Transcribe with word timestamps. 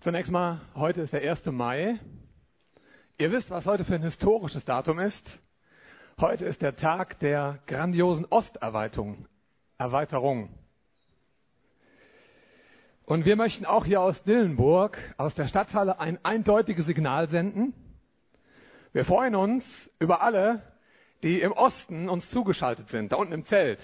Zunächst 0.00 0.32
mal, 0.32 0.62
heute 0.74 1.02
ist 1.02 1.12
der 1.12 1.30
1. 1.30 1.44
Mai. 1.44 2.00
Ihr 3.18 3.32
wisst, 3.32 3.50
was 3.50 3.66
heute 3.66 3.84
für 3.84 3.96
ein 3.96 4.02
historisches 4.02 4.64
Datum 4.64 4.98
ist. 4.98 5.22
Heute 6.18 6.46
ist 6.46 6.62
der 6.62 6.74
Tag 6.74 7.18
der 7.18 7.58
grandiosen 7.66 8.24
Osterweiterung. 8.24 9.26
Erweiterung. 9.76 10.58
Und 13.04 13.26
wir 13.26 13.36
möchten 13.36 13.66
auch 13.66 13.84
hier 13.84 14.00
aus 14.00 14.22
Dillenburg, 14.22 14.96
aus 15.18 15.34
der 15.34 15.48
Stadthalle, 15.48 16.00
ein 16.00 16.18
eindeutiges 16.24 16.86
Signal 16.86 17.28
senden. 17.28 17.74
Wir 18.94 19.04
freuen 19.04 19.34
uns 19.34 19.64
über 19.98 20.22
alle, 20.22 20.62
die 21.22 21.42
im 21.42 21.52
Osten 21.52 22.08
uns 22.08 22.30
zugeschaltet 22.30 22.88
sind, 22.88 23.12
da 23.12 23.16
unten 23.16 23.34
im 23.34 23.44
Zelt. 23.44 23.80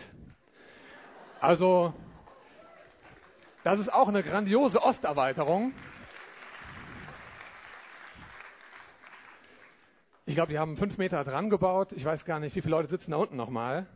Also, 1.40 1.92
das 3.64 3.78
ist 3.80 3.92
auch 3.92 4.08
eine 4.08 4.22
grandiose 4.22 4.82
Osterweiterung. 4.82 5.74
Ich 10.28 10.34
glaube, 10.34 10.50
die 10.50 10.58
haben 10.58 10.76
fünf 10.76 10.98
Meter 10.98 11.22
dran 11.22 11.50
gebaut. 11.50 11.92
Ich 11.92 12.04
weiß 12.04 12.24
gar 12.24 12.40
nicht, 12.40 12.56
wie 12.56 12.60
viele 12.60 12.72
Leute 12.72 12.88
sitzen 12.88 13.12
da 13.12 13.16
unten 13.16 13.36
nochmal. 13.36 13.86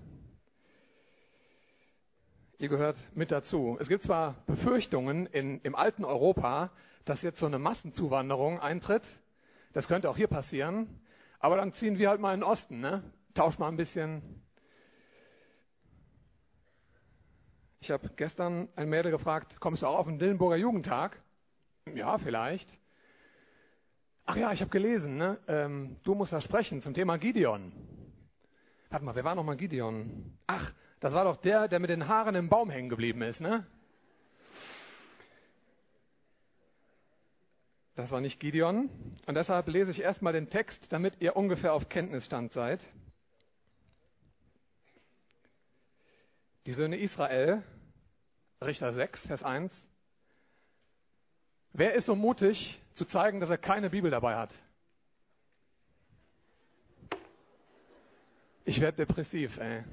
Ihr 2.58 2.68
gehört 2.68 2.96
mit 3.16 3.32
dazu. 3.32 3.76
Es 3.80 3.88
gibt 3.88 4.04
zwar 4.04 4.36
Befürchtungen 4.46 5.26
in, 5.26 5.60
im 5.62 5.74
alten 5.74 6.04
Europa, 6.04 6.70
dass 7.04 7.20
jetzt 7.22 7.40
so 7.40 7.46
eine 7.46 7.58
Massenzuwanderung 7.58 8.60
eintritt. 8.60 9.02
Das 9.72 9.88
könnte 9.88 10.08
auch 10.08 10.16
hier 10.16 10.28
passieren. 10.28 11.00
Aber 11.40 11.56
dann 11.56 11.72
ziehen 11.72 11.98
wir 11.98 12.08
halt 12.10 12.20
mal 12.20 12.32
in 12.32 12.40
den 12.40 12.48
Osten, 12.48 12.78
ne? 12.78 13.02
Tausch 13.34 13.58
mal 13.58 13.66
ein 13.66 13.76
bisschen. 13.76 14.22
Ich 17.80 17.90
habe 17.90 18.08
gestern 18.14 18.68
ein 18.76 18.88
Mädel 18.88 19.10
gefragt, 19.10 19.58
kommst 19.58 19.82
du 19.82 19.86
auch 19.86 19.98
auf 19.98 20.06
den 20.06 20.20
Dillenburger 20.20 20.56
Jugendtag? 20.56 21.20
Ja, 21.92 22.18
vielleicht. 22.18 22.68
Ach 24.30 24.36
ja, 24.36 24.52
ich 24.52 24.60
habe 24.60 24.70
gelesen, 24.70 25.16
ne? 25.16 25.38
Ähm, 25.48 25.96
du 26.04 26.14
musst 26.14 26.32
da 26.32 26.40
sprechen 26.40 26.80
zum 26.82 26.94
Thema 26.94 27.18
Gideon. 27.18 27.72
Warte 28.88 29.04
mal, 29.04 29.16
wer 29.16 29.24
war 29.24 29.34
nochmal 29.34 29.56
Gideon? 29.56 30.38
Ach, 30.46 30.72
das 31.00 31.12
war 31.12 31.24
doch 31.24 31.38
der, 31.38 31.66
der 31.66 31.80
mit 31.80 31.90
den 31.90 32.06
Haaren 32.06 32.36
im 32.36 32.48
Baum 32.48 32.70
hängen 32.70 32.88
geblieben 32.88 33.22
ist, 33.22 33.40
ne? 33.40 33.66
Das 37.96 38.12
war 38.12 38.20
nicht 38.20 38.38
Gideon. 38.38 38.88
Und 39.26 39.34
deshalb 39.34 39.66
lese 39.66 39.90
ich 39.90 40.00
erstmal 40.00 40.32
den 40.32 40.48
Text, 40.48 40.78
damit 40.90 41.14
ihr 41.18 41.34
ungefähr 41.34 41.74
auf 41.74 41.88
Kenntnisstand 41.88 42.52
seid. 42.52 42.78
Die 46.66 46.72
Söhne 46.72 46.98
Israel, 46.98 47.64
Richter 48.62 48.92
6, 48.92 49.26
Vers 49.26 49.42
1. 49.42 49.72
Wer 51.72 51.94
ist 51.94 52.06
so 52.06 52.14
mutig, 52.14 52.80
zu 52.94 53.04
zeigen, 53.04 53.40
dass 53.40 53.50
er 53.50 53.58
keine 53.58 53.90
Bibel 53.90 54.10
dabei 54.10 54.36
hat. 54.36 54.50
Ich 58.64 58.80
werde 58.80 59.06
depressiv, 59.06 59.56
ey. 59.58 59.84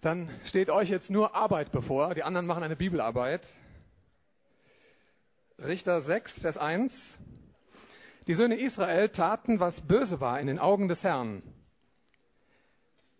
Dann 0.00 0.28
steht 0.44 0.70
euch 0.70 0.88
jetzt 0.88 1.10
nur 1.10 1.34
Arbeit 1.34 1.72
bevor, 1.72 2.14
die 2.14 2.22
anderen 2.22 2.46
machen 2.46 2.62
eine 2.62 2.76
Bibelarbeit. 2.76 3.42
Richter 5.58 6.02
6, 6.02 6.32
Vers 6.40 6.56
1. 6.56 6.92
Die 8.26 8.34
Söhne 8.34 8.56
Israel 8.56 9.08
taten, 9.08 9.58
was 9.58 9.80
böse 9.82 10.20
war 10.20 10.38
in 10.38 10.48
den 10.48 10.58
Augen 10.58 10.88
des 10.88 11.02
Herrn. 11.02 11.42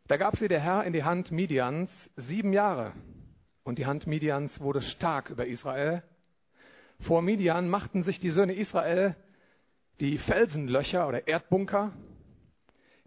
Da 0.07 0.17
gab 0.17 0.37
sie 0.37 0.49
der 0.49 0.61
Herr 0.61 0.85
in 0.85 0.93
die 0.93 1.03
Hand 1.03 1.31
Midians 1.33 1.91
sieben 2.17 2.53
Jahre. 2.53 2.93
Und 3.67 3.79
die 3.79 3.87
Hand 3.87 4.07
Midians 4.07 4.61
wurde 4.61 4.81
stark 4.81 5.29
über 5.29 5.45
Israel 5.45 6.03
vor 7.01 7.21
Midian 7.21 7.69
machten 7.69 8.05
sich 8.05 8.21
die 8.21 8.31
Söhne 8.31 8.55
Israel 8.55 9.17
die 10.01 10.19
Felsenlöcher 10.19 11.09
oder 11.09 11.27
Erdbunker, 11.27 11.93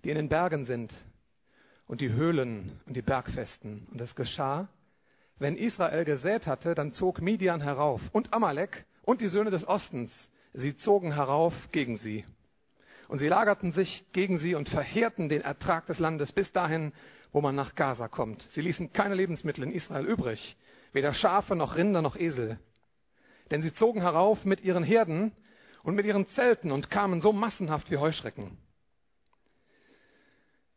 die 0.04 0.10
in 0.10 0.16
den 0.16 0.30
Bergen 0.30 0.66
sind, 0.66 0.94
und 1.88 2.02
die 2.02 2.12
Höhlen 2.12 2.80
und 2.86 2.96
die 2.96 3.02
Bergfesten. 3.02 3.88
Und 3.92 4.02
es 4.02 4.16
geschah, 4.16 4.68
wenn 5.38 5.56
Israel 5.56 6.06
gesät 6.06 6.46
hatte, 6.46 6.76
dann 6.76 6.94
zog 6.94 7.22
Midian 7.22 7.62
herauf 7.62 8.02
und 8.12 8.34
Amalek 8.34 8.86
und 9.04 9.22
die 9.22 9.28
Söhne 9.28 9.52
des 9.52 9.68
Ostens, 9.68 10.12
sie 10.54 10.76
zogen 10.78 11.14
herauf 11.14 11.54
gegen 11.72 11.98
sie. 11.98 12.26
Und 13.08 13.20
sie 13.20 13.28
lagerten 13.28 13.72
sich 13.72 14.06
gegen 14.12 14.38
sie 14.38 14.56
und 14.56 14.70
verheerten 14.70 15.30
den 15.30 15.42
Ertrag 15.42 15.86
des 15.88 16.00
Landes 16.00 16.32
bis 16.32 16.52
dahin, 16.52 16.92
wo 17.32 17.42
man 17.42 17.56
nach 17.56 17.76
Gaza 17.76 18.08
kommt. 18.08 18.42
Sie 18.54 18.62
ließen 18.62 18.94
keine 18.94 19.16
Lebensmittel 19.16 19.64
in 19.64 19.72
Israel 19.72 20.06
übrig, 20.06 20.58
weder 20.94 21.14
Schafe 21.14 21.56
noch 21.56 21.76
Rinder 21.76 22.02
noch 22.02 22.16
Esel. 22.16 22.60
Denn 23.52 23.62
sie 23.62 23.74
zogen 23.74 24.02
herauf 24.02 24.46
mit 24.46 24.62
ihren 24.62 24.84
Herden 24.84 25.32
und 25.84 25.96
mit 25.96 26.06
ihren 26.06 26.28
Zelten 26.30 26.72
und 26.72 26.90
kamen 26.90 27.22
so 27.22 27.32
massenhaft 27.34 27.90
wie 27.92 27.98
Heuschrecken. 27.98 28.58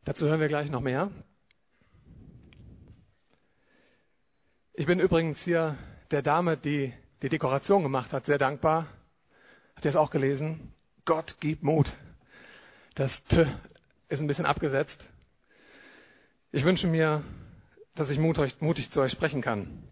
Dazu 0.05 0.27
hören 0.27 0.41
wir 0.41 0.49
gleich 0.49 0.71
noch 0.71 0.81
mehr. 0.81 1.11
Ich 4.75 4.87
bin 4.87 5.01
übrigens 5.01 5.39
hier 5.43 5.77
der 6.11 6.23
Dame, 6.23 6.57
die 6.57 6.93
die 7.23 7.29
Dekoration 7.29 7.83
gemacht 7.83 8.13
hat, 8.13 8.27
sehr 8.27 8.39
dankbar. 8.39 8.89
Habt 9.75 9.85
ihr 9.85 9.91
es 9.91 9.97
auch 9.97 10.11
gelesen? 10.11 10.73
Gott 11.05 11.37
gibt 11.41 11.63
Mut. 11.63 11.93
Das 12.95 13.11
T 13.25 13.47
ist 14.09 14.21
ein 14.21 14.27
bisschen 14.27 14.47
abgesetzt. 14.47 14.99
Ich 16.55 16.65
wünsche 16.67 16.87
mir, 16.87 17.25
dass 17.95 18.11
ich 18.11 18.19
mutig, 18.19 18.91
zu 18.91 19.01
euch 19.01 19.13
sprechen 19.13 19.41
kann. 19.41 19.85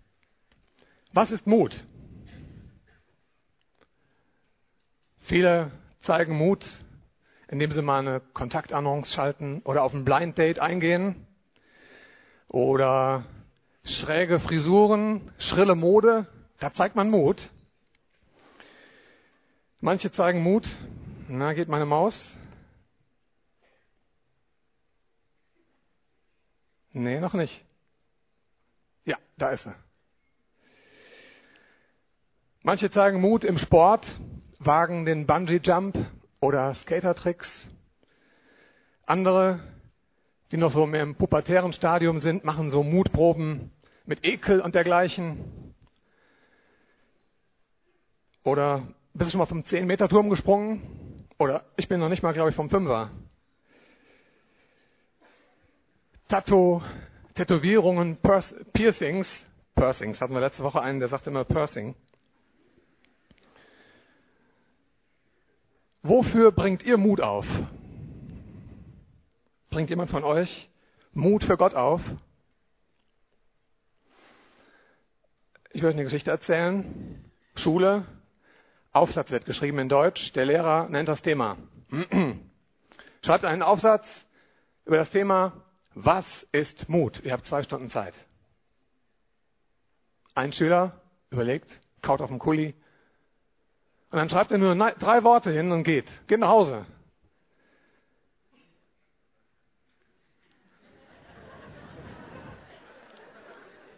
Was 1.15 1.31
ist 1.31 1.47
Mut? 1.47 1.75
Viele 5.21 5.71
zeigen 6.03 6.37
Mut, 6.37 6.67
indem 7.49 7.73
sie 7.73 7.81
mal 7.81 8.01
eine 8.01 8.21
Kontaktannonce 8.21 9.11
schalten 9.11 9.63
oder 9.65 9.83
auf 9.83 9.95
ein 9.95 10.05
Blind 10.05 10.37
Date 10.37 10.59
eingehen 10.59 11.27
oder 12.49 13.25
schräge 13.83 14.39
Frisuren, 14.39 15.33
schrille 15.39 15.75
Mode, 15.75 16.27
da 16.59 16.75
zeigt 16.75 16.95
man 16.95 17.09
Mut. 17.09 17.41
Manche 19.81 20.13
zeigen 20.13 20.43
Mut, 20.43 20.69
na 21.27 21.55
geht 21.55 21.69
meine 21.69 21.87
Maus. 21.87 22.37
Nee, 26.93 27.21
noch 27.21 27.35
nicht. 27.35 27.65
Ja, 29.05 29.17
da 29.37 29.51
ist 29.51 29.65
sie. 29.65 29.75
Manche 32.63 32.91
zeigen 32.91 33.21
Mut 33.21 33.45
im 33.45 33.59
Sport, 33.59 34.07
wagen 34.59 35.05
den 35.05 35.27
Bungee-Jump 35.27 35.97
oder 36.41 36.75
Skatertricks. 36.75 37.69
Andere, 39.07 39.61
die 40.53 40.57
noch 40.57 40.73
so 40.73 40.87
mehr 40.87 41.03
im 41.03 41.15
pubertären 41.15 41.73
Stadium 41.73 42.21
sind, 42.21 42.45
machen 42.45 42.71
so 42.71 42.83
Mutproben 42.83 43.71
mit 44.05 44.25
Ekel 44.25 44.61
und 44.61 44.75
dergleichen. 44.75 45.75
Oder 48.43 48.83
bist 49.15 49.29
du 49.29 49.31
schon 49.33 49.39
mal 49.39 49.47
vom 49.47 49.63
10-Meter-Turm 49.63 50.29
gesprungen? 50.29 51.27
Oder 51.39 51.65
ich 51.77 51.89
bin 51.89 52.01
noch 52.01 52.09
nicht 52.09 52.23
mal, 52.23 52.33
glaube 52.33 52.51
ich, 52.51 52.57
vom 52.57 52.69
Fünfer. 52.69 53.11
Tattoo, 56.31 56.81
Tätowierungen, 57.35 58.17
Piercings. 58.73 59.29
Piercings 59.75 60.21
hatten 60.21 60.33
wir 60.33 60.41
letzte 60.41 60.63
Woche 60.63 60.81
einen, 60.81 61.01
der 61.01 61.09
sagte 61.09 61.29
immer 61.29 61.43
Piercing. 61.43 61.97
Wofür 66.05 66.53
bringt 66.53 66.85
ihr 66.85 66.99
Mut 66.99 67.21
auf? 67.21 67.45
Bringt 69.71 69.91
jemand 69.91 70.13
von 70.13 70.23
euch 70.23 70.71
Mut 71.15 71.43
für 71.43 71.57
Gott 71.57 71.75
auf? 71.75 72.01
Ich 75.73 75.83
möchte 75.83 75.97
eine 75.97 76.05
Geschichte 76.05 76.31
erzählen. 76.31 77.25
Schule, 77.57 78.05
Aufsatz 78.93 79.33
wird 79.33 79.47
geschrieben 79.47 79.81
in 79.81 79.89
Deutsch. 79.89 80.33
Der 80.35 80.45
Lehrer 80.45 80.89
nennt 80.91 81.09
das 81.09 81.23
Thema. 81.23 81.57
Schreibt 83.25 83.45
einen 83.45 83.63
Aufsatz 83.63 84.07
über 84.85 84.97
das 84.97 85.11
Thema, 85.11 85.65
was 85.95 86.25
ist 86.53 86.89
Mut? 86.89 87.21
Ihr 87.25 87.33
habt 87.33 87.45
zwei 87.47 87.63
Stunden 87.63 87.91
Zeit. 87.91 88.15
Ein 90.35 90.53
Schüler 90.53 91.01
überlegt, 91.31 91.69
kaut 92.03 92.21
auf 92.21 92.29
dem 92.29 92.39
Kuli, 92.39 92.75
und 94.11 94.19
dann 94.19 94.29
schreibt 94.29 94.51
er 94.51 94.59
nur 94.59 94.75
drei 94.75 95.23
Worte 95.23 95.53
hin 95.53 95.71
und 95.71 95.85
geht. 95.85 96.07
Geht 96.27 96.41
nach 96.41 96.49
Hause. 96.49 96.85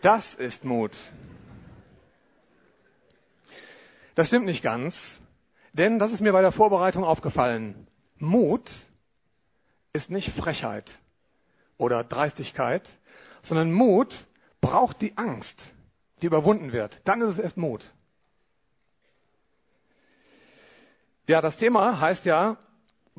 Das 0.02 0.34
ist 0.34 0.64
Mut. 0.64 0.92
Das 4.14 4.26
stimmt 4.26 4.44
nicht 4.44 4.62
ganz, 4.62 4.94
denn 5.72 5.98
das 5.98 6.10
ist 6.10 6.20
mir 6.20 6.32
bei 6.32 6.42
der 6.42 6.52
Vorbereitung 6.52 7.04
aufgefallen. 7.04 7.86
Mut 8.18 8.70
ist 9.94 10.10
nicht 10.10 10.30
Frechheit 10.36 10.90
oder 11.82 12.05
Dreistigkeit, 12.05 12.88
sondern 13.43 13.73
Mut 13.73 14.14
braucht 14.61 15.00
die 15.02 15.19
Angst, 15.19 15.62
die 16.23 16.26
überwunden 16.26 16.73
wird. 16.73 16.96
Dann 17.05 17.20
ist 17.20 17.32
es 17.32 17.38
erst 17.38 17.56
Mut. 17.56 17.84
Ja, 21.26 21.40
das 21.40 21.56
Thema 21.56 22.00
heißt 22.00 22.25
ja, 22.25 22.56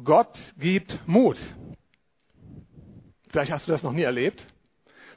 Gott 0.01 0.37
gibt 0.57 0.97
Mut. 1.07 1.37
Vielleicht 3.29 3.51
hast 3.51 3.67
du 3.67 3.71
das 3.71 3.83
noch 3.83 3.91
nie 3.91 4.03
erlebt. 4.03 4.45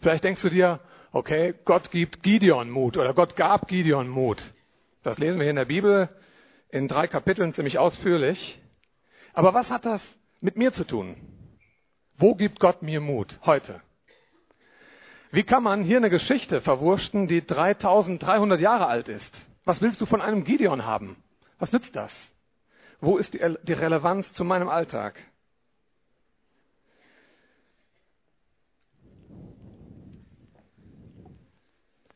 Vielleicht 0.01 0.25
denkst 0.25 0.43
du 0.43 0.51
dir, 0.51 0.81
okay, 1.13 1.55
Gott 1.65 1.91
gibt 1.91 2.23
Gideon 2.23 2.71
Mut 2.71 2.97
oder 2.97 3.15
Gott 3.15 3.37
gab 3.37 3.69
Gideon 3.69 4.09
Mut. 4.09 4.43
Das 5.03 5.19
lesen 5.19 5.39
wir 5.39 5.45
hier 5.45 5.51
in 5.51 5.57
der 5.57 5.67
Bibel 5.67 6.09
in 6.71 6.89
drei 6.89 7.07
Kapiteln 7.07 7.55
ziemlich 7.55 7.79
ausführlich. 7.79 8.61
Aber 9.33 9.55
was 9.55 9.71
hat 9.71 9.85
das 9.85 10.03
mit 10.41 10.57
mir 10.57 10.73
zu 10.73 10.85
tun? 10.85 11.36
Wo 12.19 12.35
gibt 12.35 12.61
Gott 12.61 12.83
mir 12.83 13.01
Mut 13.01 13.39
heute? 13.45 13.83
Wie 15.31 15.43
kann 15.43 15.63
man 15.63 15.83
hier 15.83 15.99
eine 15.99 16.09
Geschichte 16.09 16.61
verwurschten, 16.61 17.27
die 17.27 17.47
3300 17.47 18.61
Jahre 18.61 18.87
alt 18.87 19.09
ist? 19.09 19.31
Was 19.65 19.83
willst 19.83 20.01
du 20.01 20.07
von 20.07 20.23
einem 20.23 20.45
Gideon 20.45 20.87
haben? 20.87 21.17
Was 21.59 21.73
nützt 21.73 21.95
das? 21.95 22.13
Wo 23.01 23.19
ist 23.19 23.35
die, 23.35 23.57
die 23.65 23.73
Relevanz 23.73 24.33
zu 24.33 24.45
meinem 24.45 24.69
Alltag? 24.69 25.21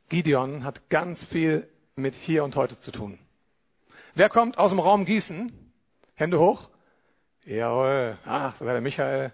Gideon 0.09 0.65
hat 0.65 0.89
ganz 0.89 1.23
viel 1.27 1.69
mit 1.95 2.15
hier 2.15 2.43
und 2.43 2.57
heute 2.57 2.81
zu 2.81 2.91
tun. 2.91 3.19
Wer 4.15 4.29
kommt 4.29 4.59
aus 4.59 4.71
dem 4.71 4.81
Raum 4.81 5.05
Gießen? 5.05 5.53
Hände 6.15 6.39
hoch. 6.39 6.71
Jawohl. 7.45 8.19
Ach, 8.25 8.57
sogar 8.57 8.75
der 8.75 8.83
Michael. 8.83 9.33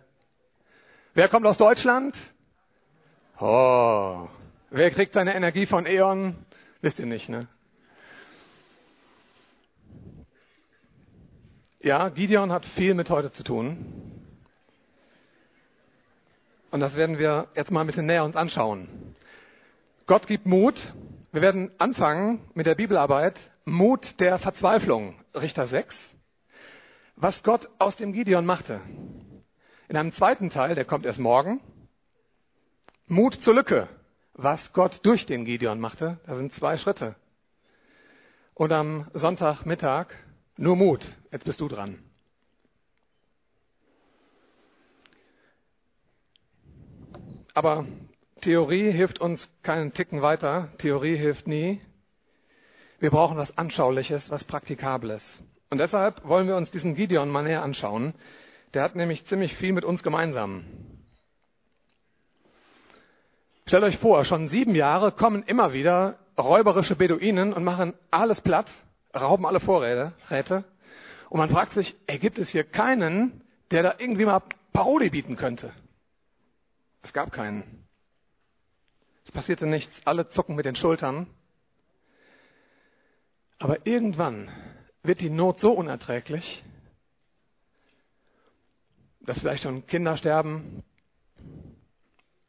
Wer 1.17 1.31
kommt 1.31 1.47
aus 1.47 1.57
Deutschland? 1.57 2.15
Oh. 3.41 4.29
Wer 4.69 4.91
kriegt 4.91 5.15
seine 5.15 5.35
Energie 5.35 5.65
von 5.65 5.87
E.ON? 5.87 6.37
Wisst 6.83 6.99
ihr 6.99 7.07
nicht, 7.07 7.31
ne? 7.31 7.49
Ja, 11.81 12.11
Gideon 12.11 12.53
hat 12.53 12.67
viel 12.67 12.93
mit 12.93 13.09
heute 13.09 13.33
zu 13.33 13.45
tun. 13.45 14.27
Und 16.71 16.81
das 16.81 16.95
werden 16.97 17.17
wir 17.17 17.49
jetzt 17.55 17.71
mal 17.71 17.81
ein 17.81 17.87
bisschen 17.87 18.05
näher 18.05 18.23
uns 18.23 18.37
anschauen. 18.37 19.17
Gott 20.05 20.27
gibt 20.27 20.45
Mut. 20.45 20.75
Wir 21.33 21.41
werden 21.41 21.71
anfangen 21.79 22.43
mit 22.53 22.67
der 22.67 22.75
Bibelarbeit 22.75 23.41
Mut 23.65 24.21
der 24.21 24.39
Verzweiflung, 24.39 25.15
Richter 25.35 25.67
6, 25.67 25.97
was 27.17 27.43
Gott 27.43 27.71
aus 27.79 27.97
dem 27.97 28.13
Gideon 28.13 28.45
machte. 28.45 28.83
In 29.89 29.97
einem 29.97 30.13
zweiten 30.13 30.51
Teil, 30.51 30.75
der 30.75 30.85
kommt 30.85 31.07
erst 31.07 31.19
morgen, 31.19 31.61
Mut 33.07 33.35
zur 33.35 33.55
Lücke, 33.55 33.89
was 34.35 34.73
Gott 34.73 35.01
durch 35.05 35.27
den 35.27 35.45
Gideon 35.45 35.79
machte. 35.79 36.19
Da 36.27 36.35
sind 36.37 36.53
zwei 36.55 36.77
Schritte. 36.77 37.15
Und 38.55 38.73
am 38.73 39.09
Sonntagmittag 39.13 40.09
nur 40.57 40.77
Mut. 40.77 41.07
Jetzt 41.31 41.45
bist 41.45 41.61
du 41.61 41.69
dran. 41.69 41.99
Aber 47.55 47.87
Theorie 48.43 48.91
hilft 48.91 49.21
uns 49.21 49.49
keinen 49.63 49.93
Ticken 49.93 50.21
weiter. 50.21 50.73
Theorie 50.79 51.17
hilft 51.17 51.47
nie. 51.47 51.81
Wir 52.99 53.11
brauchen 53.11 53.37
was 53.37 53.57
Anschauliches, 53.57 54.29
was 54.31 54.45
Praktikables. 54.45 55.23
Und 55.71 55.79
deshalb 55.79 56.25
wollen 56.25 56.49
wir 56.49 56.57
uns 56.57 56.71
diesen 56.71 56.95
Gideon 56.95 57.31
mal 57.31 57.43
näher 57.43 57.63
anschauen. 57.63 58.15
Der 58.77 58.83
hat 58.83 58.95
nämlich 58.95 59.25
ziemlich 59.25 59.57
viel 59.57 59.73
mit 59.73 59.87
uns 59.87 60.03
gemeinsam. 60.03 60.67
Stellt 63.65 63.85
euch 63.85 63.97
vor, 63.97 64.23
schon 64.27 64.51
sieben 64.51 64.75
Jahre 64.75 65.13
kommen 65.13 65.45
immer 65.45 65.73
wieder 65.73 66.19
räuberische 66.37 66.95
Beduinen 66.95 67.55
und 67.55 67.65
machen 67.65 67.95
alles 68.11 68.39
platt, 68.43 68.71
rauben 69.19 69.47
alle 69.47 69.61
Vorräte. 69.61 70.13
Und 71.31 71.39
man 71.39 71.49
fragt 71.49 71.73
sich, 71.73 71.97
ey, 72.07 72.19
gibt 72.19 72.37
es 72.37 72.51
hier 72.51 72.65
keinen, 72.65 73.41
der 73.71 73.83
da 73.83 73.95
irgendwie 73.97 74.27
mal 74.27 74.43
Paroli 74.75 75.09
bieten 75.09 75.37
könnte? 75.37 75.73
Es 77.01 77.15
gab 77.15 77.33
keinen. 77.33 77.89
Es 79.25 79.33
passierte 79.33 79.67
nichts. 79.67 80.03
Alle 80.05 80.29
zucken 80.29 80.55
mit 80.55 80.67
den 80.67 80.75
Schultern. 80.75 81.29
Aber 83.59 83.87
irgendwann 83.87 84.51
wird 85.03 85.23
die 85.23 85.31
Not 85.31 85.61
so 85.61 85.73
unerträglich, 85.73 86.63
dass 89.27 89.39
vielleicht 89.39 89.65
schon 89.65 89.87
Kinder 89.87 90.17
sterben, 90.17 90.83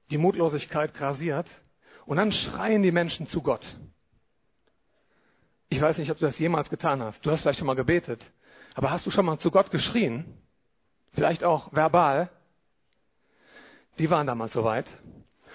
die 0.10 0.18
Mutlosigkeit 0.18 0.94
grasiert 0.94 1.48
und 2.06 2.18
dann 2.18 2.32
schreien 2.32 2.84
die 2.84 2.92
Menschen 2.92 3.28
zu 3.28 3.42
Gott. 3.42 3.66
Ich 5.70 5.82
weiß 5.82 5.98
nicht, 5.98 6.12
ob 6.12 6.18
du 6.18 6.26
das 6.26 6.40
jemals 6.40 6.70
getan 6.70 7.02
hast. 7.02 7.26
Du 7.26 7.32
hast 7.32 7.42
vielleicht 7.42 7.60
schon 7.60 7.68
mal 7.68 7.76
gebetet, 7.76 8.24
aber 8.74 8.92
hast 8.92 9.06
du 9.06 9.12
schon 9.12 9.26
mal 9.26 9.40
zu 9.40 9.52
Gott 9.52 9.70
geschrien? 9.72 10.26
Vielleicht 11.14 11.44
auch 11.44 11.74
verbal? 11.74 12.30
Die 13.98 14.10
waren 14.10 14.28
damals 14.28 14.54
soweit. 14.54 14.86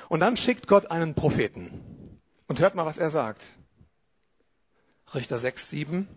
Und 0.09 0.21
dann 0.21 0.37
schickt 0.37 0.67
Gott 0.67 0.91
einen 0.91 1.15
Propheten. 1.15 2.21
Und 2.49 2.59
hört 2.59 2.75
mal, 2.75 2.85
was 2.85 2.99
er 2.99 3.11
sagt. 3.11 3.41
Richter 5.15 5.39
6, 5.39 5.71
7. 5.71 6.09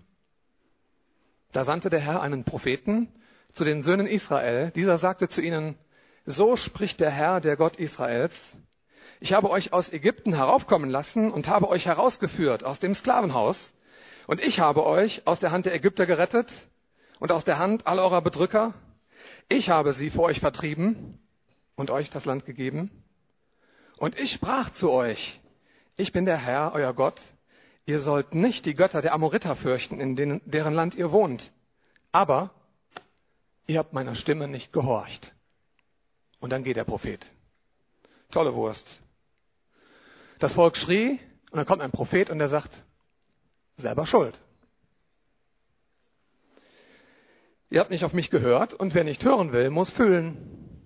Da 1.52 1.63
sandte 1.63 1.90
der 1.90 2.02
Herr 2.02 2.22
einen 2.22 2.44
Propheten 2.44 3.07
zu 3.56 3.63
den 3.63 3.81
Söhnen 3.84 4.06
Israel. 4.06 4.72
Dieser 4.72 5.00
sagte 5.00 5.28
zu 5.28 5.42
ihnen, 5.42 5.78
so 6.25 6.56
spricht 6.56 7.00
der 7.00 7.10
Herr, 7.10 7.42
der 7.42 7.57
Gott 7.57 7.78
Israels. 7.78 8.34
Ich 9.19 9.34
habe 9.34 9.50
euch 9.50 9.74
aus 9.74 9.92
Ägypten 9.92 10.34
heraufkommen 10.34 10.90
lassen 10.90 11.31
und 11.31 11.48
habe 11.48 11.68
euch 11.69 11.86
herausgeführt 11.86 12.63
aus 12.63 12.80
dem 12.80 12.94
Sklavenhaus. 12.94 13.57
Und 14.28 14.42
ich 14.42 14.60
habe 14.60 14.86
euch 14.86 15.25
aus 15.25 15.40
der 15.40 15.52
Hand 15.52 15.66
der 15.66 15.74
Ägypter 15.74 16.06
gerettet 16.06 16.52
und 17.19 17.31
aus 17.31 17.44
der 17.44 17.57
Hand 17.57 17.88
all 17.88 18.00
eurer 18.00 18.22
Bedrücker. 18.22 18.74
Ich 19.50 19.69
habe 19.69 19.94
sie 19.94 20.10
vor 20.10 20.25
euch 20.25 20.40
vertrieben 20.40 21.19
und 21.75 21.90
euch 21.90 22.10
das 22.10 22.25
Land 22.25 22.46
gegeben. 22.46 23.04
Und 23.98 24.19
ich 24.19 24.31
sprach 24.31 24.72
zu 24.72 24.92
euch, 24.92 25.40
ich 25.96 26.12
bin 26.12 26.25
der 26.25 26.38
Herr, 26.38 26.74
euer 26.74 26.94
Gott, 26.94 27.22
Ihr 27.88 28.00
sollt 28.00 28.34
nicht 28.34 28.66
die 28.66 28.74
Götter 28.74 29.04
der 29.04 29.13
Amoriter 29.13 29.56
fürchten, 29.56 30.00
in 30.00 30.16
denen, 30.16 30.42
deren 30.46 30.74
Land 30.74 30.96
ihr 30.96 31.12
wohnt. 31.12 31.52
Aber 32.12 32.50
ihr 33.67 33.79
habt 33.79 33.94
meiner 33.94 34.15
Stimme 34.15 34.47
nicht 34.47 34.71
gehorcht. 34.73 35.33
Und 36.39 36.51
dann 36.51 36.63
geht 36.63 36.77
der 36.77 36.83
Prophet. 36.83 37.25
Tolle 38.31 38.53
Wurst. 38.53 39.01
Das 40.39 40.53
Volk 40.53 40.75
schrie 40.77 41.19
und 41.51 41.57
dann 41.57 41.65
kommt 41.65 41.81
ein 41.81 41.91
Prophet 41.91 42.29
und 42.29 42.39
der 42.39 42.50
sagt, 42.50 42.83
selber 43.77 44.06
schuld. 44.06 44.39
Ihr 47.69 47.80
habt 47.80 47.90
nicht 47.90 48.04
auf 48.04 48.13
mich 48.13 48.30
gehört 48.30 48.73
und 48.73 48.94
wer 48.94 49.04
nicht 49.04 49.23
hören 49.23 49.51
will, 49.51 49.69
muss 49.69 49.90
fühlen. 49.92 50.81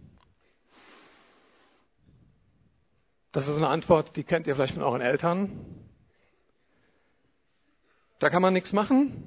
Das 3.31 3.47
ist 3.47 3.57
eine 3.57 3.67
Antwort, 3.67 4.15
die 4.15 4.23
kennt 4.23 4.47
ihr 4.47 4.55
vielleicht 4.55 4.73
von 4.73 4.83
euren 4.83 5.01
Eltern. 5.01 5.85
Da 8.19 8.29
kann 8.29 8.41
man 8.41 8.53
nichts 8.53 8.73
machen. 8.73 9.23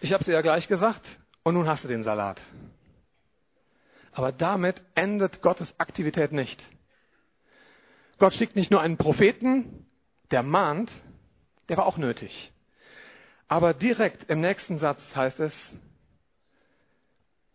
Ich 0.00 0.12
habe 0.12 0.22
es 0.22 0.26
ja 0.26 0.40
gleich 0.40 0.68
gesagt. 0.68 1.04
Und 1.48 1.54
nun 1.54 1.66
hast 1.66 1.82
du 1.82 1.88
den 1.88 2.04
Salat. 2.04 2.38
Aber 4.12 4.32
damit 4.32 4.82
endet 4.94 5.40
Gottes 5.40 5.72
Aktivität 5.80 6.30
nicht. 6.30 6.62
Gott 8.18 8.34
schickt 8.34 8.54
nicht 8.54 8.70
nur 8.70 8.82
einen 8.82 8.98
Propheten, 8.98 9.86
der 10.30 10.42
mahnt, 10.42 10.92
der 11.70 11.78
war 11.78 11.86
auch 11.86 11.96
nötig. 11.96 12.52
Aber 13.46 13.72
direkt 13.72 14.28
im 14.28 14.42
nächsten 14.42 14.76
Satz 14.76 15.00
heißt 15.16 15.40
es, 15.40 15.54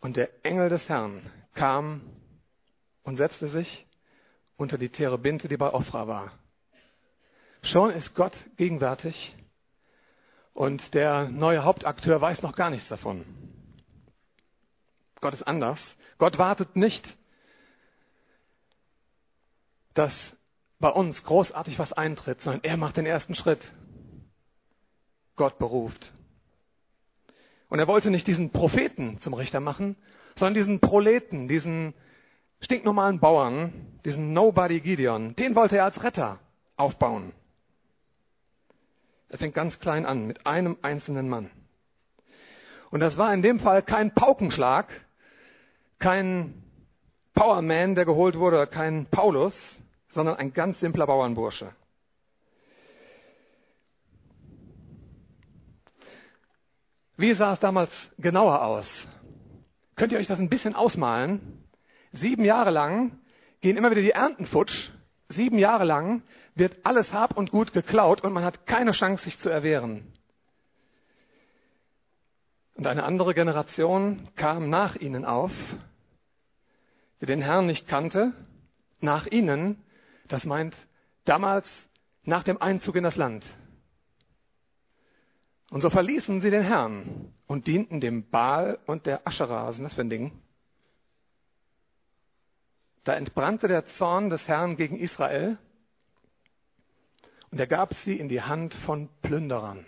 und 0.00 0.16
der 0.16 0.44
Engel 0.44 0.70
des 0.70 0.88
Herrn 0.88 1.30
kam 1.54 2.00
und 3.04 3.16
setzte 3.16 3.46
sich 3.46 3.86
unter 4.56 4.76
die 4.76 4.88
Terebinte, 4.88 5.46
die 5.46 5.56
bei 5.56 5.72
Ofra 5.72 6.08
war. 6.08 6.32
Schon 7.62 7.90
ist 7.90 8.12
Gott 8.16 8.36
gegenwärtig 8.56 9.36
und 10.52 10.94
der 10.94 11.28
neue 11.28 11.62
Hauptakteur 11.62 12.20
weiß 12.20 12.42
noch 12.42 12.56
gar 12.56 12.70
nichts 12.70 12.88
davon. 12.88 13.53
Gott 15.24 15.32
ist 15.32 15.48
anders. 15.48 15.80
Gott 16.18 16.36
wartet 16.36 16.76
nicht, 16.76 17.16
dass 19.94 20.12
bei 20.80 20.90
uns 20.90 21.24
großartig 21.24 21.78
was 21.78 21.94
eintritt, 21.94 22.42
sondern 22.42 22.62
er 22.62 22.76
macht 22.76 22.98
den 22.98 23.06
ersten 23.06 23.34
Schritt. 23.34 23.62
Gott 25.34 25.58
beruft. 25.58 26.12
Und 27.70 27.78
er 27.78 27.86
wollte 27.86 28.10
nicht 28.10 28.26
diesen 28.26 28.50
Propheten 28.50 29.18
zum 29.20 29.32
Richter 29.32 29.60
machen, 29.60 29.96
sondern 30.36 30.52
diesen 30.52 30.80
Proleten, 30.80 31.48
diesen 31.48 31.94
stinknormalen 32.60 33.18
Bauern, 33.18 33.98
diesen 34.04 34.34
Nobody 34.34 34.80
Gideon, 34.80 35.34
den 35.36 35.54
wollte 35.54 35.78
er 35.78 35.84
als 35.84 36.02
Retter 36.02 36.38
aufbauen. 36.76 37.32
Er 39.30 39.38
fängt 39.38 39.54
ganz 39.54 39.78
klein 39.78 40.04
an, 40.04 40.26
mit 40.26 40.46
einem 40.46 40.76
einzelnen 40.82 41.30
Mann. 41.30 41.50
Und 42.90 43.00
das 43.00 43.16
war 43.16 43.32
in 43.32 43.40
dem 43.40 43.58
Fall 43.58 43.82
kein 43.82 44.12
Paukenschlag, 44.12 44.92
kein 46.04 46.62
Powerman, 47.32 47.94
der 47.94 48.04
geholt 48.04 48.38
wurde, 48.38 48.66
kein 48.66 49.06
Paulus, 49.06 49.54
sondern 50.10 50.36
ein 50.36 50.52
ganz 50.52 50.78
simpler 50.78 51.06
Wie 57.16 57.32
sah 57.32 57.54
es 57.54 57.60
damals 57.60 57.90
genauer 58.18 58.62
aus? 58.66 59.08
Könnt 59.96 60.12
ihr 60.12 60.18
euch 60.18 60.26
das 60.26 60.38
ein 60.38 60.50
bisschen 60.50 60.74
ausmalen? 60.74 61.64
Sieben 62.12 62.44
Jahre 62.44 62.70
lang 62.70 63.18
gehen 63.62 63.78
immer 63.78 63.90
wieder 63.90 64.02
die 64.02 64.10
Ernten 64.10 64.44
futsch. 64.44 64.90
Sieben 65.30 65.58
Jahre 65.58 65.84
lang 65.84 66.22
wird 66.54 66.84
alles 66.84 67.10
Hab 67.14 67.34
und 67.34 67.50
Gut 67.50 67.72
geklaut 67.72 68.20
und 68.20 68.34
man 68.34 68.44
hat 68.44 68.66
keine 68.66 68.90
Chance, 68.90 69.24
sich 69.24 69.38
zu 69.38 69.48
erwehren. 69.48 70.12
Und 72.74 72.86
eine 72.86 73.04
andere 73.04 73.32
Generation 73.32 74.28
kam 74.36 74.68
nach 74.68 74.96
ihnen 74.96 75.24
auf, 75.24 75.50
die 77.24 77.32
den 77.32 77.40
Herrn 77.40 77.66
nicht 77.66 77.88
kannte. 77.88 78.34
Nach 79.00 79.26
ihnen, 79.26 79.82
das 80.28 80.44
meint 80.44 80.76
damals 81.24 81.66
nach 82.24 82.44
dem 82.44 82.60
Einzug 82.60 82.96
in 82.96 83.04
das 83.04 83.16
Land. 83.16 83.46
Und 85.70 85.80
so 85.80 85.88
verließen 85.88 86.42
sie 86.42 86.50
den 86.50 86.62
Herrn 86.62 87.32
und 87.46 87.66
dienten 87.66 88.02
dem 88.02 88.28
Baal 88.28 88.78
und 88.84 89.06
der 89.06 89.26
Aschera. 89.26 89.66
Was 89.66 89.76
ist 89.76 89.84
das 89.84 89.94
für 89.94 90.02
ein 90.02 90.10
Ding? 90.10 90.32
Da 93.04 93.14
entbrannte 93.14 93.68
der 93.68 93.86
Zorn 93.96 94.28
des 94.28 94.46
Herrn 94.46 94.76
gegen 94.76 94.98
Israel 94.98 95.56
und 97.50 97.58
er 97.58 97.66
gab 97.66 97.94
sie 98.04 98.18
in 98.18 98.28
die 98.28 98.42
Hand 98.42 98.74
von 98.84 99.08
Plünderern. 99.22 99.86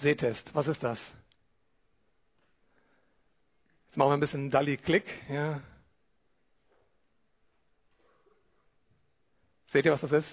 Sehtest, 0.00 0.54
was 0.54 0.68
ist 0.68 0.82
das? 0.82 1.00
Jetzt 3.92 3.98
machen 3.98 4.08
wir 4.08 4.14
ein 4.14 4.20
bisschen 4.20 4.50
Dalli-Klick. 4.50 5.04
Ja. 5.28 5.60
Seht 9.66 9.84
ihr, 9.84 9.92
was 9.92 10.00
das 10.00 10.12
ist? 10.12 10.28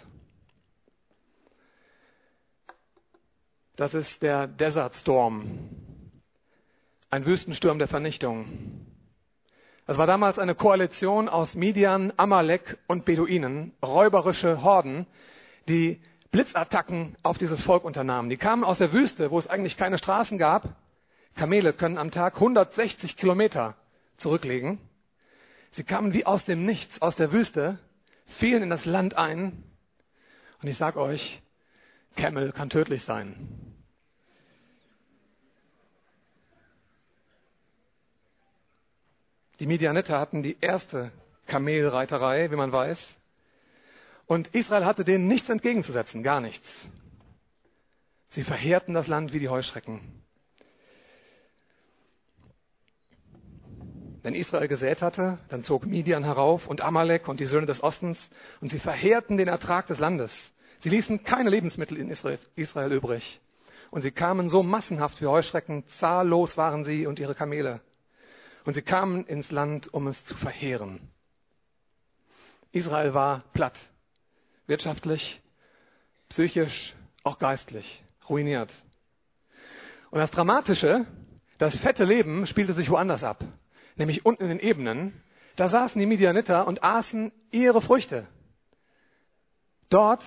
Das 3.76 3.94
ist 3.94 4.22
der 4.22 4.48
Desert 4.48 4.96
Storm, 4.96 5.70
ein 7.10 7.26
Wüstensturm 7.26 7.80
der 7.80 7.90
Vernichtung. 7.90 8.86
Das 9.88 9.98
war 9.98 10.08
damals 10.08 10.40
eine 10.40 10.56
Koalition 10.56 11.28
aus 11.28 11.54
Midian, 11.54 12.14
Amalek 12.16 12.78
und 12.88 13.04
Beduinen, 13.04 13.74
räuberische 13.84 14.64
Horden, 14.64 15.06
die 15.68 16.00
Blitzattacken 16.32 17.18
auf 17.24 17.38
dieses 17.38 17.62
Volk 17.66 17.84
unternahmen. 17.84 18.30
Die 18.30 18.38
kamen 18.38 18.64
aus 18.64 18.78
der 18.78 18.94
Wüste, 18.94 19.32
wo 19.32 19.38
es 19.38 19.48
eigentlich 19.48 19.76
keine 19.76 19.98
Straßen 19.98 20.38
gab. 20.38 20.78
Kamele 21.40 21.72
können 21.72 21.98
am 21.98 22.12
Tag 22.12 22.36
160 22.36 23.16
Kilometer 23.16 23.78
zurücklegen. 24.18 24.78
Sie 25.72 25.86
kamen 25.86 26.12
wie 26.12 26.26
aus 26.26 26.44
dem 26.44 26.66
Nichts, 26.66 27.02
aus 27.02 27.16
der 27.16 27.32
Wüste, 27.32 27.80
fielen 28.40 28.62
in 28.62 28.70
das 28.70 28.84
Land 28.84 29.16
ein. 29.16 29.64
Und 30.62 30.68
ich 30.68 30.78
sage 30.78 31.00
euch, 31.00 31.42
Camel 32.18 32.52
kann 32.52 32.70
tödlich 32.70 33.06
sein. 33.06 33.74
Die 39.62 39.66
Midianiter 39.66 40.20
hatten 40.20 40.44
die 40.44 40.58
erste 40.60 41.14
Kamelreiterei, 41.46 42.52
wie 42.52 42.58
man 42.58 42.74
weiß. 42.74 43.00
Und 44.26 44.50
Israel 44.50 44.84
hatte 44.84 45.06
denen 45.06 45.28
nichts 45.28 45.48
entgegenzusetzen, 45.48 46.22
gar 46.22 46.42
nichts. 46.42 46.68
Sie 48.32 48.44
verheerten 48.44 48.94
das 48.94 49.08
Land 49.08 49.32
wie 49.32 49.40
die 49.40 49.48
Heuschrecken. 49.48 50.19
Wenn 54.30 54.36
Israel 54.36 54.68
gesät 54.68 55.02
hatte, 55.02 55.40
dann 55.50 55.64
zog 55.64 55.88
Midian 55.88 56.24
herauf 56.24 56.68
und 56.68 56.82
Amalek 56.82 57.28
und 57.28 57.40
die 57.40 57.48
Söhne 57.48 57.66
des 57.66 57.82
Ostens 57.82 58.16
und 58.62 58.68
sie 58.68 58.78
verheerten 58.78 59.38
den 59.38 59.48
Ertrag 59.48 59.88
des 59.88 59.98
Landes. 59.98 60.32
Sie 60.82 60.90
ließen 60.90 61.24
keine 61.24 61.50
Lebensmittel 61.50 61.98
in 61.98 62.12
Israel, 62.12 62.38
Israel 62.56 62.92
übrig. 62.92 63.42
Und 63.90 64.04
sie 64.04 64.12
kamen 64.12 64.50
so 64.50 64.62
massenhaft 64.62 65.20
wie 65.20 65.26
Heuschrecken, 65.26 65.84
zahllos 65.98 66.58
waren 66.58 66.86
sie 66.86 67.08
und 67.08 67.18
ihre 67.18 67.34
Kamele. 67.34 67.82
Und 68.66 68.76
sie 68.76 68.84
kamen 68.84 69.26
ins 69.26 69.50
Land, 69.50 69.92
um 69.92 70.06
es 70.06 70.24
zu 70.26 70.36
verheeren. 70.36 71.10
Israel 72.72 73.16
war 73.16 73.46
platt. 73.54 73.80
Wirtschaftlich, 74.68 75.42
psychisch, 76.30 76.94
auch 77.24 77.40
geistlich. 77.40 78.04
Ruiniert. 78.30 78.70
Und 80.12 80.20
das 80.20 80.30
Dramatische, 80.30 81.08
das 81.58 81.76
fette 81.78 82.04
Leben 82.04 82.46
spielte 82.46 82.76
sich 82.76 82.92
woanders 82.92 83.24
ab. 83.24 83.44
Nämlich 84.00 84.26
unten 84.26 84.44
in 84.44 84.50
den 84.50 84.60
Ebenen. 84.60 85.22
Da 85.58 85.68
saßen 85.68 86.00
die 86.00 86.08
Midianiter 86.08 86.66
und 86.66 86.84
aßen 86.84 87.32
ihre 87.52 87.82
Früchte. 87.82 88.28
Dort 89.90 90.24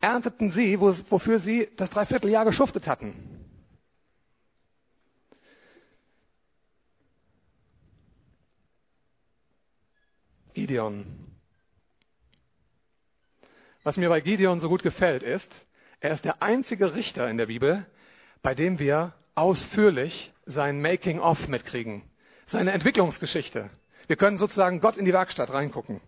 ernteten 0.00 0.50
sie, 0.50 0.80
wofür 0.80 1.38
sie 1.38 1.70
das 1.76 1.90
Dreivierteljahr 1.90 2.44
geschuftet 2.44 2.86
hatten. 2.86 3.46
Gideon. 10.52 11.06
Was 13.84 13.96
mir 13.96 14.08
bei 14.08 14.20
Gideon 14.20 14.60
so 14.60 14.68
gut 14.68 14.82
gefällt, 14.82 15.22
ist, 15.22 15.48
er 16.00 16.12
ist 16.14 16.24
der 16.24 16.42
einzige 16.42 16.94
Richter 16.94 17.28
in 17.28 17.36
der 17.36 17.46
Bibel, 17.46 17.86
bei 18.42 18.54
dem 18.54 18.78
wir 18.78 19.14
ausführlich 19.34 20.32
sein 20.46 20.80
Making-of 20.80 21.48
mitkriegen, 21.48 22.02
seine 22.54 22.70
Entwicklungsgeschichte. 22.70 23.68
Wir 24.06 24.14
können 24.14 24.38
sozusagen 24.38 24.80
Gott 24.80 24.96
in 24.96 25.04
die 25.04 25.12
Werkstatt 25.12 25.50
reingucken. 25.50 26.00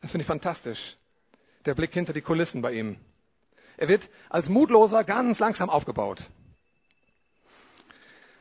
Das 0.00 0.10
finde 0.10 0.22
ich 0.22 0.26
fantastisch. 0.26 0.96
Der 1.66 1.74
Blick 1.74 1.92
hinter 1.92 2.14
die 2.14 2.22
Kulissen 2.22 2.62
bei 2.62 2.72
ihm. 2.72 2.98
Er 3.76 3.88
wird 3.88 4.08
als 4.30 4.48
Mutloser 4.48 5.04
ganz 5.04 5.38
langsam 5.38 5.68
aufgebaut. 5.68 6.22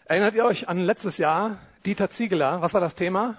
Erinnert 0.05 0.33
ihr 0.33 0.45
euch 0.45 0.69
an 0.69 0.79
letztes 0.79 1.17
Jahr, 1.17 1.59
Dieter 1.85 2.09
Ziegeler, 2.11 2.61
was 2.61 2.73
war 2.73 2.79
das 2.79 2.95
Thema? 2.95 3.37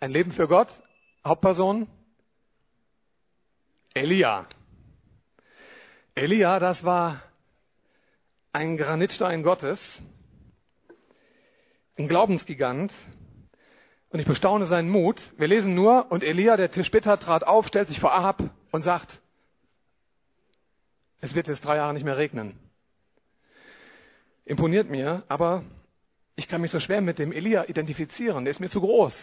Ein 0.00 0.10
Leben 0.10 0.32
für 0.32 0.48
Gott. 0.48 0.68
Hauptperson? 1.24 1.88
Elia. 3.94 4.46
Elia, 6.14 6.58
das 6.58 6.84
war 6.84 7.22
ein 8.52 8.76
Granitstein 8.76 9.42
Gottes, 9.42 9.80
ein 11.96 12.08
Glaubensgigant. 12.08 12.92
Und 14.10 14.20
ich 14.20 14.26
bestaune 14.26 14.66
seinen 14.66 14.88
Mut. 14.88 15.20
Wir 15.36 15.48
lesen 15.48 15.74
nur, 15.74 16.10
und 16.10 16.22
Elia, 16.22 16.56
der 16.56 16.70
Tischbitter, 16.70 17.18
trat 17.18 17.44
auf, 17.44 17.66
stellt 17.66 17.88
sich 17.88 18.00
vor 18.00 18.14
Ahab 18.14 18.50
und 18.70 18.82
sagt, 18.82 19.20
es 21.20 21.34
wird 21.34 21.48
jetzt 21.48 21.64
drei 21.64 21.76
Jahre 21.76 21.92
nicht 21.92 22.04
mehr 22.04 22.16
regnen. 22.16 22.58
Imponiert 24.44 24.88
mir, 24.88 25.24
aber 25.28 25.64
ich 26.36 26.46
kann 26.46 26.60
mich 26.60 26.70
so 26.70 26.78
schwer 26.78 27.00
mit 27.00 27.18
dem 27.18 27.32
Elia 27.32 27.64
identifizieren. 27.64 28.44
Der 28.44 28.52
ist 28.52 28.60
mir 28.60 28.70
zu 28.70 28.80
groß. 28.80 29.14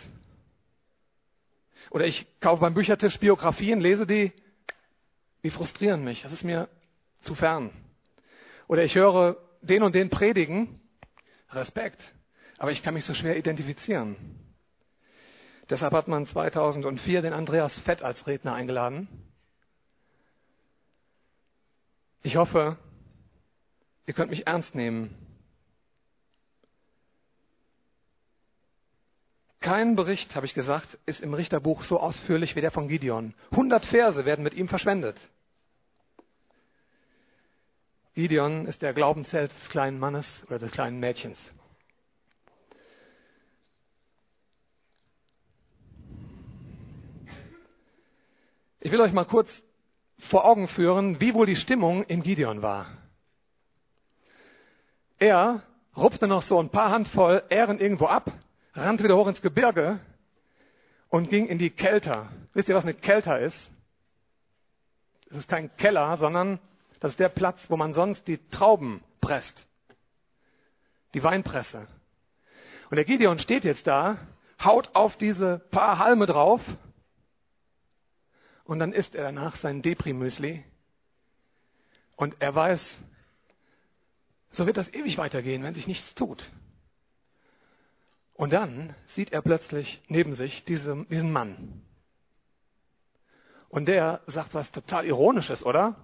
Oder 1.92 2.06
ich 2.06 2.27
kaufe 2.39 2.62
beim 2.62 2.74
Büchertisch 2.74 3.20
Biografien, 3.20 3.80
lese 3.80 4.06
die, 4.06 4.32
die 5.44 5.50
frustrieren 5.50 6.03
mich. 6.03 6.24
Das 6.24 6.32
ist 6.32 6.44
mir 6.44 6.68
zu 7.22 7.36
fern. 7.36 7.72
Oder 8.68 8.84
ich 8.84 8.96
höre 8.96 9.38
den 9.62 9.84
und 9.84 9.96
den 9.96 10.10
predigen, 10.10 10.82
Respekt, 11.51 12.01
aber 12.63 12.72
ich 12.72 12.82
kann 12.82 12.93
mich 12.93 13.03
so 13.03 13.13
schwer 13.13 13.36
identifizieren. 13.36 14.15
Deshalb 15.70 15.91
hat 15.91 16.08
man 16.08 16.25
2004 16.25 17.22
den 17.22 17.34
Andreas 17.34 17.77
Fett 17.79 18.01
als 18.01 18.25
Redner 18.25 18.53
eingeladen. 18.53 19.10
Ich 22.22 22.38
hoffe, 22.38 22.77
ihr 24.05 24.13
könnt 24.13 24.29
mich 24.29 24.48
ernst 24.48 24.75
nehmen. 24.75 25.13
Kein 29.60 29.98
Bericht, 29.98 30.34
habe 30.34 30.46
ich 30.46 30.53
gesagt, 30.53 30.98
ist 31.05 31.20
im 31.20 31.34
Richterbuch 31.34 31.84
so 31.84 32.00
ausführlich 32.00 32.55
wie 32.55 32.62
der 32.62 32.72
von 32.72 32.88
Gideon. 32.88 33.34
100 33.51 33.86
Verse 33.88 34.24
werden 34.24 34.41
mit 34.41 34.53
ihm 34.53 34.70
verschwendet. 34.70 35.17
Gideon 38.13 38.67
ist 38.67 38.82
der 38.82 38.93
Glaubensheld 38.93 39.51
des 39.51 39.70
kleinen 39.70 40.00
Mannes 40.00 40.25
oder 40.48 40.60
des 40.60 40.72
kleinen 40.72 41.01
Mädchens. 41.01 41.38
Ich 48.85 48.91
will 48.91 48.99
euch 48.99 49.13
mal 49.13 49.23
kurz 49.23 49.49
vor 50.29 50.43
Augen 50.43 50.67
führen, 50.67 51.21
wie 51.21 51.33
wohl 51.33 51.45
die 51.45 51.55
Stimmung 51.55 52.03
in 52.03 52.21
Gideon 52.21 52.61
war. 52.61 52.87
Er 55.19 55.63
rupfte 55.95 56.27
noch 56.27 56.41
so 56.41 56.59
ein 56.59 56.67
paar 56.67 56.91
Handvoll 56.91 57.43
Ähren 57.49 57.79
irgendwo 57.79 58.07
ab 58.07 58.29
rannte 58.75 59.05
wieder 59.05 59.15
hoch 59.15 59.27
ins 59.27 59.41
Gebirge 59.41 60.01
und 61.07 61.29
ging 61.29 61.47
in 61.47 61.59
die 61.59 61.69
Kelter. 61.69 62.27
Wisst 62.53 62.67
ihr, 62.67 62.75
was 62.75 62.83
eine 62.83 62.93
Kelter 62.93 63.39
ist? 63.39 63.57
Es 65.31 65.37
ist 65.37 65.47
kein 65.47 65.73
Keller, 65.77 66.17
sondern 66.17 66.59
das 66.99 67.11
ist 67.11 67.21
der 67.21 67.29
Platz, 67.29 67.59
wo 67.69 67.77
man 67.77 67.93
sonst 67.93 68.27
die 68.27 68.39
Trauben 68.49 69.01
presst. 69.21 69.65
Die 71.13 71.23
Weinpresse. 71.23 71.87
Und 72.89 72.97
der 72.97 73.05
Gideon 73.05 73.39
steht 73.39 73.63
jetzt 73.63 73.87
da, 73.87 74.17
haut 74.61 74.89
auf 74.93 75.15
diese 75.15 75.59
paar 75.71 75.99
Halme 75.99 76.25
drauf 76.25 76.59
und 78.65 78.79
dann 78.79 78.93
isst 78.93 79.15
er 79.15 79.24
danach 79.24 79.58
sein 79.58 79.82
Deprimüsli 79.82 80.63
Und 82.15 82.36
er 82.39 82.55
weiß, 82.55 82.82
so 84.51 84.65
wird 84.65 84.77
das 84.77 84.93
ewig 84.93 85.17
weitergehen, 85.17 85.63
wenn 85.63 85.74
sich 85.74 85.88
nichts 85.88 86.13
tut. 86.15 86.50
Und 88.36 88.53
dann 88.53 88.96
sieht 89.15 89.32
er 89.32 89.41
plötzlich 89.41 90.01
neben 90.08 90.36
sich 90.36 90.63
diesen, 90.65 91.08
diesen 91.10 91.32
Mann. 91.32 91.82
Und 93.70 93.88
der 93.88 94.22
sagt 94.27 94.53
was 94.53 94.72
total 94.72 95.05
Ironisches, 95.05 95.63
oder? 95.65 95.96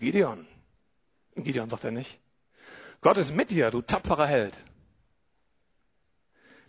Gideon. 0.00 0.46
Gideon 1.36 1.68
sagt 1.68 1.84
er 1.84 1.90
nicht. 1.90 2.18
Gott 3.00 3.18
ist 3.18 3.34
mit 3.34 3.50
dir, 3.50 3.70
du 3.70 3.82
tapferer 3.82 4.26
Held. 4.26 4.56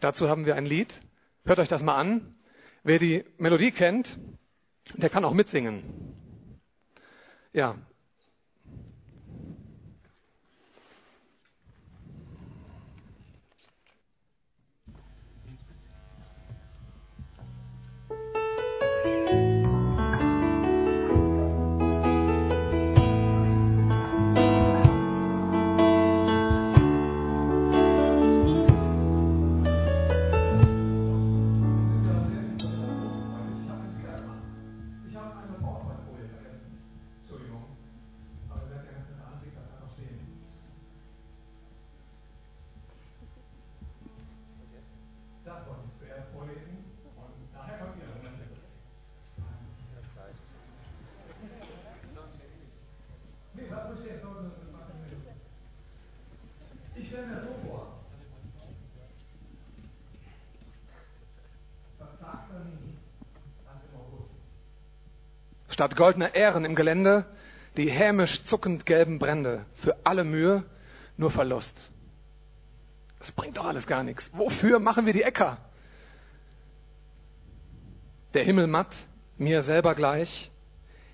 Dazu 0.02 0.28
haben 0.28 0.46
wir 0.46 0.56
ein 0.56 0.66
Lied. 0.66 1.02
Hört 1.46 1.60
euch 1.60 1.70
das 1.70 1.82
mal 1.82 1.96
an. 1.96 2.36
Wer 2.86 3.00
die 3.00 3.26
Melodie 3.40 3.72
kennt, 3.72 4.20
der 4.94 5.10
kann 5.10 5.26
auch 5.26 5.34
mitsingen. 5.34 5.82
Ja, 7.52 7.80
Statt 65.76 65.98
goldener 65.98 66.36
Ähren 66.36 66.64
im 66.64 66.74
Gelände, 66.74 67.26
die 67.76 67.92
hämisch 67.92 68.42
zuckend 68.46 68.86
gelben 68.86 69.20
Brände. 69.20 69.66
Für 69.82 69.98
alle 70.06 70.24
Mühe, 70.24 70.64
nur 71.18 71.32
Verlust. 71.32 71.76
Das 73.20 73.30
bringt 73.34 73.58
doch 73.58 73.66
alles 73.66 73.86
gar 73.86 74.02
nichts. 74.02 74.26
Wofür 74.32 74.80
machen 74.80 75.06
wir 75.06 75.12
die 75.12 75.24
Äcker? 75.24 75.58
Der 78.34 78.46
Himmel 78.46 78.68
matt, 78.68 78.96
mir 79.38 79.64
selber 79.64 79.96
gleich. 79.96 80.50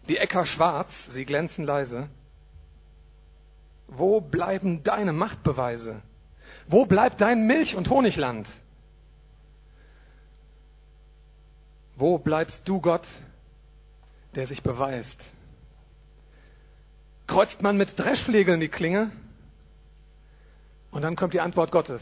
Die 0.07 0.17
Äcker 0.17 0.45
schwarz, 0.45 0.91
sie 1.11 1.25
glänzen 1.25 1.65
leise. 1.65 2.07
Wo 3.87 4.21
bleiben 4.21 4.83
deine 4.83 5.11
Machtbeweise? 5.11 6.03
Wo 6.67 6.85
bleibt 6.85 7.19
dein 7.19 7.47
Milch- 7.47 7.75
und 7.75 7.89
Honigland? 7.89 8.47
Wo 11.95 12.19
bleibst 12.19 12.61
du, 12.69 12.79
Gott, 12.79 13.07
der 14.35 14.47
sich 14.47 14.63
beweist. 14.63 15.17
Kreuzt 17.27 17.61
man 17.61 17.77
mit 17.77 17.97
Dreschflegeln 17.97 18.59
die 18.59 18.69
Klinge 18.69 19.11
und 20.91 21.01
dann 21.01 21.15
kommt 21.15 21.33
die 21.33 21.39
Antwort 21.39 21.71
Gottes. 21.71 22.01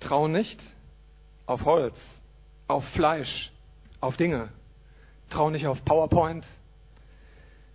Trau 0.00 0.28
nicht 0.28 0.60
auf 1.46 1.64
Holz, 1.64 1.96
auf 2.68 2.84
Fleisch, 2.90 3.50
auf 4.00 4.16
Dinge. 4.16 4.50
Trau 5.30 5.50
nicht 5.50 5.66
auf 5.66 5.84
PowerPoint 5.84 6.46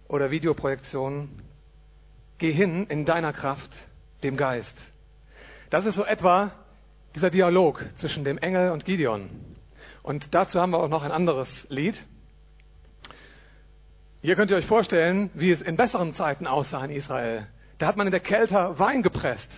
oder 0.08 0.32
Videoprojektionen. 0.32 1.42
Geh 2.38 2.52
hin 2.52 2.88
in 2.88 3.06
deiner 3.06 3.34
Kraft, 3.34 3.70
dem 4.24 4.38
Geist. 4.38 4.74
Das 5.70 5.86
ist 5.86 5.96
so 5.96 6.06
etwa 6.06 6.52
dieser 7.16 7.30
Dialog 7.30 7.86
zwischen 7.98 8.24
dem 8.24 8.38
Engel 8.38 8.72
und 8.72 8.86
Gideon. 8.86 9.30
Und 10.02 10.34
dazu 10.34 10.60
haben 10.60 10.72
wir 10.72 10.80
auch 10.80 10.90
noch 10.90 11.04
ein 11.04 11.12
anderes 11.12 11.48
Lied. 11.70 12.04
Hier 14.24 14.38
könnt 14.38 14.52
ihr 14.52 14.56
euch 14.58 14.68
vorstellen, 14.68 15.30
wie 15.34 15.52
es 15.52 15.62
in 15.62 15.76
besseren 15.76 16.16
Zeiten 16.16 16.48
aussah 16.48 16.86
in 16.86 16.92
Israel. 16.92 17.46
Da 17.78 17.88
hat 17.88 17.98
man 17.98 18.08
in 18.08 18.12
der 18.12 18.22
Kälte 18.22 18.80
Wein 18.80 19.04
gepresst. 19.04 19.50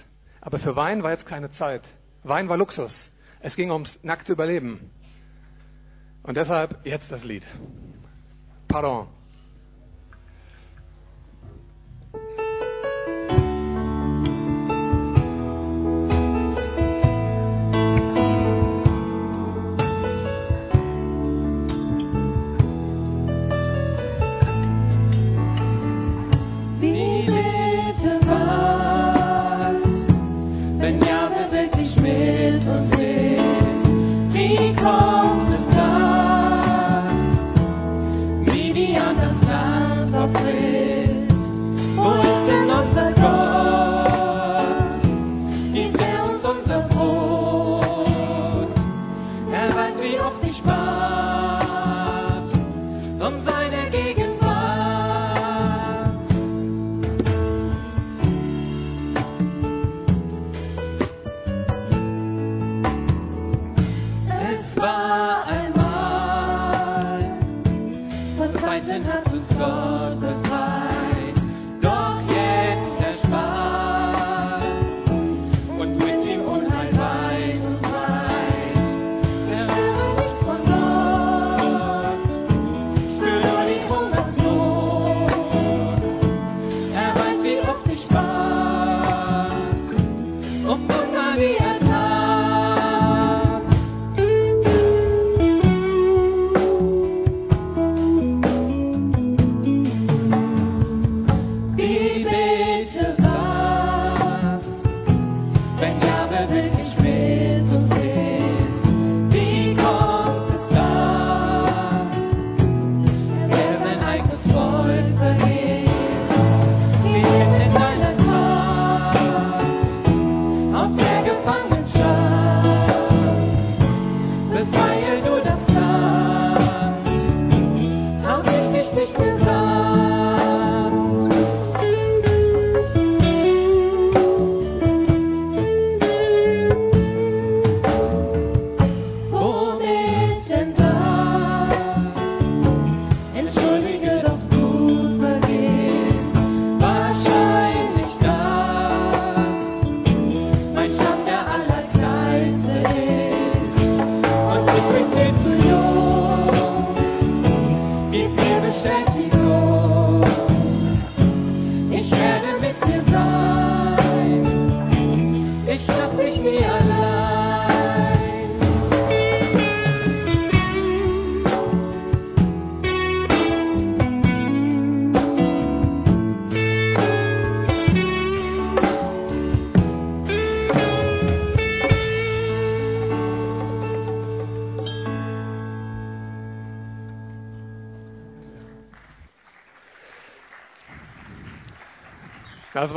Aber 0.41 0.57
für 0.57 0.75
Wein 0.75 1.03
war 1.03 1.11
jetzt 1.11 1.27
keine 1.27 1.51
Zeit. 1.51 1.83
Wein 2.23 2.49
war 2.49 2.57
Luxus. 2.57 3.11
Es 3.41 3.55
ging 3.55 3.69
ums 3.69 3.99
nackte 4.01 4.31
Überleben. 4.31 4.89
Und 6.23 6.35
deshalb 6.35 6.83
jetzt 6.83 7.11
das 7.11 7.23
Lied. 7.23 7.43
Pardon. 8.67 9.07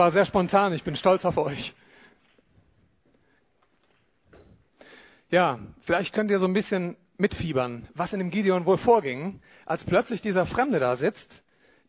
War 0.08 0.12
sehr 0.12 0.24
spontan. 0.24 0.72
Ich 0.72 0.84
bin 0.84 0.96
stolz 0.96 1.22
auf 1.26 1.36
euch. 1.36 1.74
Ja, 5.28 5.58
vielleicht 5.82 6.14
könnt 6.14 6.30
ihr 6.30 6.38
so 6.38 6.46
ein 6.46 6.54
bisschen 6.54 6.96
mitfiebern, 7.18 7.86
was 7.92 8.14
in 8.14 8.18
dem 8.18 8.30
Gideon 8.30 8.64
wohl 8.64 8.78
vorging, 8.78 9.42
als 9.66 9.84
plötzlich 9.84 10.22
dieser 10.22 10.46
Fremde 10.46 10.78
da 10.78 10.96
sitzt, 10.96 11.30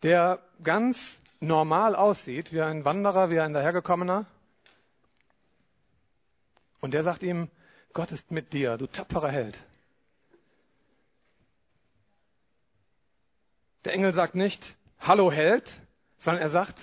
der 0.03 0.41
ganz 0.61 0.97
normal 1.39 1.95
aussieht, 1.95 2.51
wie 2.51 2.61
ein 2.61 2.83
Wanderer, 2.83 3.29
wie 3.29 3.39
ein 3.39 3.53
dahergekommener. 3.53 4.25
Und 6.81 6.93
der 6.93 7.05
sagt 7.05 7.23
ihm, 7.23 7.49
Gott 7.93 8.11
ist 8.11 8.31
mit 8.31 8.51
dir, 8.51 8.75
du 8.75 8.87
tapferer 8.87 9.31
Held. 9.31 9.57
Der 13.85 13.93
Engel 13.93 14.13
sagt 14.13 14.35
nicht, 14.35 14.61
hallo 14.99 15.31
Held, 15.31 15.63
sondern 16.17 16.43
er 16.43 16.49
sagt, 16.49 16.75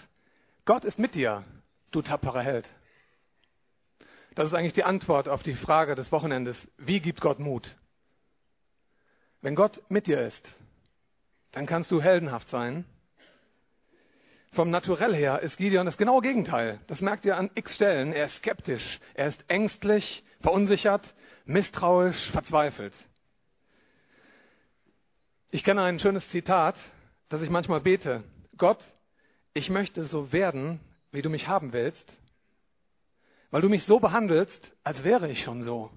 Gott 0.66 0.84
ist 0.84 0.98
mit 0.98 1.14
dir, 1.14 1.44
du 1.92 2.02
tapferer 2.02 2.42
Held. 2.42 2.68
Das 4.34 4.48
ist 4.48 4.52
eigentlich 4.52 4.72
die 4.72 4.82
Antwort 4.82 5.28
auf 5.28 5.44
die 5.44 5.54
Frage 5.54 5.94
des 5.94 6.10
Wochenendes. 6.10 6.56
Wie 6.76 7.00
gibt 7.00 7.20
Gott 7.20 7.38
Mut? 7.38 7.76
Wenn 9.40 9.54
Gott 9.54 9.80
mit 9.88 10.08
dir 10.08 10.20
ist, 10.20 10.42
dann 11.52 11.66
kannst 11.66 11.92
du 11.92 12.02
heldenhaft 12.02 12.50
sein. 12.50 12.84
Vom 14.52 14.70
Naturell 14.70 15.14
her 15.14 15.40
ist 15.40 15.56
Gideon 15.56 15.86
das 15.86 15.96
genaue 15.98 16.20
Gegenteil. 16.20 16.80
Das 16.88 17.00
merkt 17.00 17.24
ihr 17.24 17.36
an 17.36 17.48
x 17.54 17.76
Stellen. 17.76 18.12
Er 18.12 18.26
ist 18.26 18.36
skeptisch, 18.38 18.98
er 19.14 19.28
ist 19.28 19.44
ängstlich, 19.48 20.24
verunsichert, 20.40 21.14
misstrauisch, 21.44 22.30
verzweifelt. 22.32 22.94
Ich 25.50 25.62
kenne 25.62 25.82
ein 25.82 26.00
schönes 26.00 26.28
Zitat, 26.30 26.74
das 27.28 27.40
ich 27.40 27.50
manchmal 27.50 27.80
bete. 27.80 28.24
Gott, 28.58 28.82
ich 29.56 29.70
möchte 29.70 30.04
so 30.04 30.32
werden, 30.32 30.80
wie 31.12 31.22
du 31.22 31.30
mich 31.30 31.48
haben 31.48 31.72
willst, 31.72 32.12
weil 33.50 33.62
du 33.62 33.70
mich 33.70 33.84
so 33.84 33.98
behandelst, 33.98 34.70
als 34.84 35.02
wäre 35.02 35.30
ich 35.30 35.42
schon 35.42 35.62
so. 35.62 35.90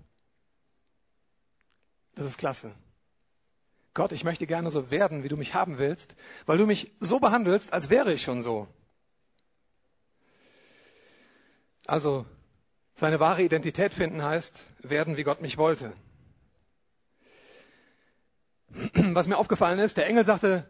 Das 2.16 2.26
ist 2.28 2.38
klasse. 2.38 2.72
Gott, 3.94 4.14
ich 4.14 4.24
möchte 4.24 4.48
gerne 4.48 4.72
so 4.72 4.90
werden, 4.92 5.24
wie 5.24 5.28
du 5.28 5.36
mich 5.36 5.54
haben 5.54 5.78
willst, 5.78 6.16
weil 6.46 6.58
du 6.58 6.66
mich 6.66 6.90
so 7.02 7.20
behandelst, 7.20 7.72
als 7.74 7.90
wäre 7.90 8.14
ich 8.14 8.22
schon 8.22 8.44
so. 8.44 8.68
Also, 11.86 12.26
seine 12.96 13.20
wahre 13.20 13.44
Identität 13.44 13.94
finden 13.94 14.24
heißt, 14.24 14.54
werden, 14.84 15.18
wie 15.18 15.24
Gott 15.24 15.42
mich 15.42 15.58
wollte. 15.58 15.94
Was 18.94 19.28
mir 19.28 19.38
aufgefallen 19.38 19.80
ist, 19.80 19.98
der 19.98 20.08
Engel 20.08 20.24
sagte, 20.24 20.70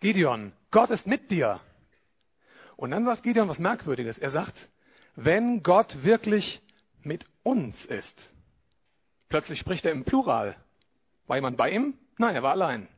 Gideon, 0.00 0.52
Gott 0.72 0.90
ist 0.90 1.06
mit 1.06 1.30
dir. 1.30 1.60
Und 2.76 2.90
dann 2.90 3.04
sagt 3.04 3.22
Gideon 3.22 3.48
was 3.48 3.58
Merkwürdiges. 3.58 4.18
Er 4.18 4.30
sagt, 4.30 4.54
wenn 5.16 5.62
Gott 5.62 6.02
wirklich 6.02 6.60
mit 7.02 7.26
uns 7.42 7.76
ist. 7.86 8.34
Plötzlich 9.28 9.58
spricht 9.58 9.84
er 9.84 9.92
im 9.92 10.04
Plural. 10.04 10.56
War 11.26 11.36
jemand 11.36 11.56
bei 11.56 11.70
ihm? 11.70 11.94
Nein, 12.18 12.34
er 12.34 12.42
war 12.42 12.52
allein. 12.52 12.88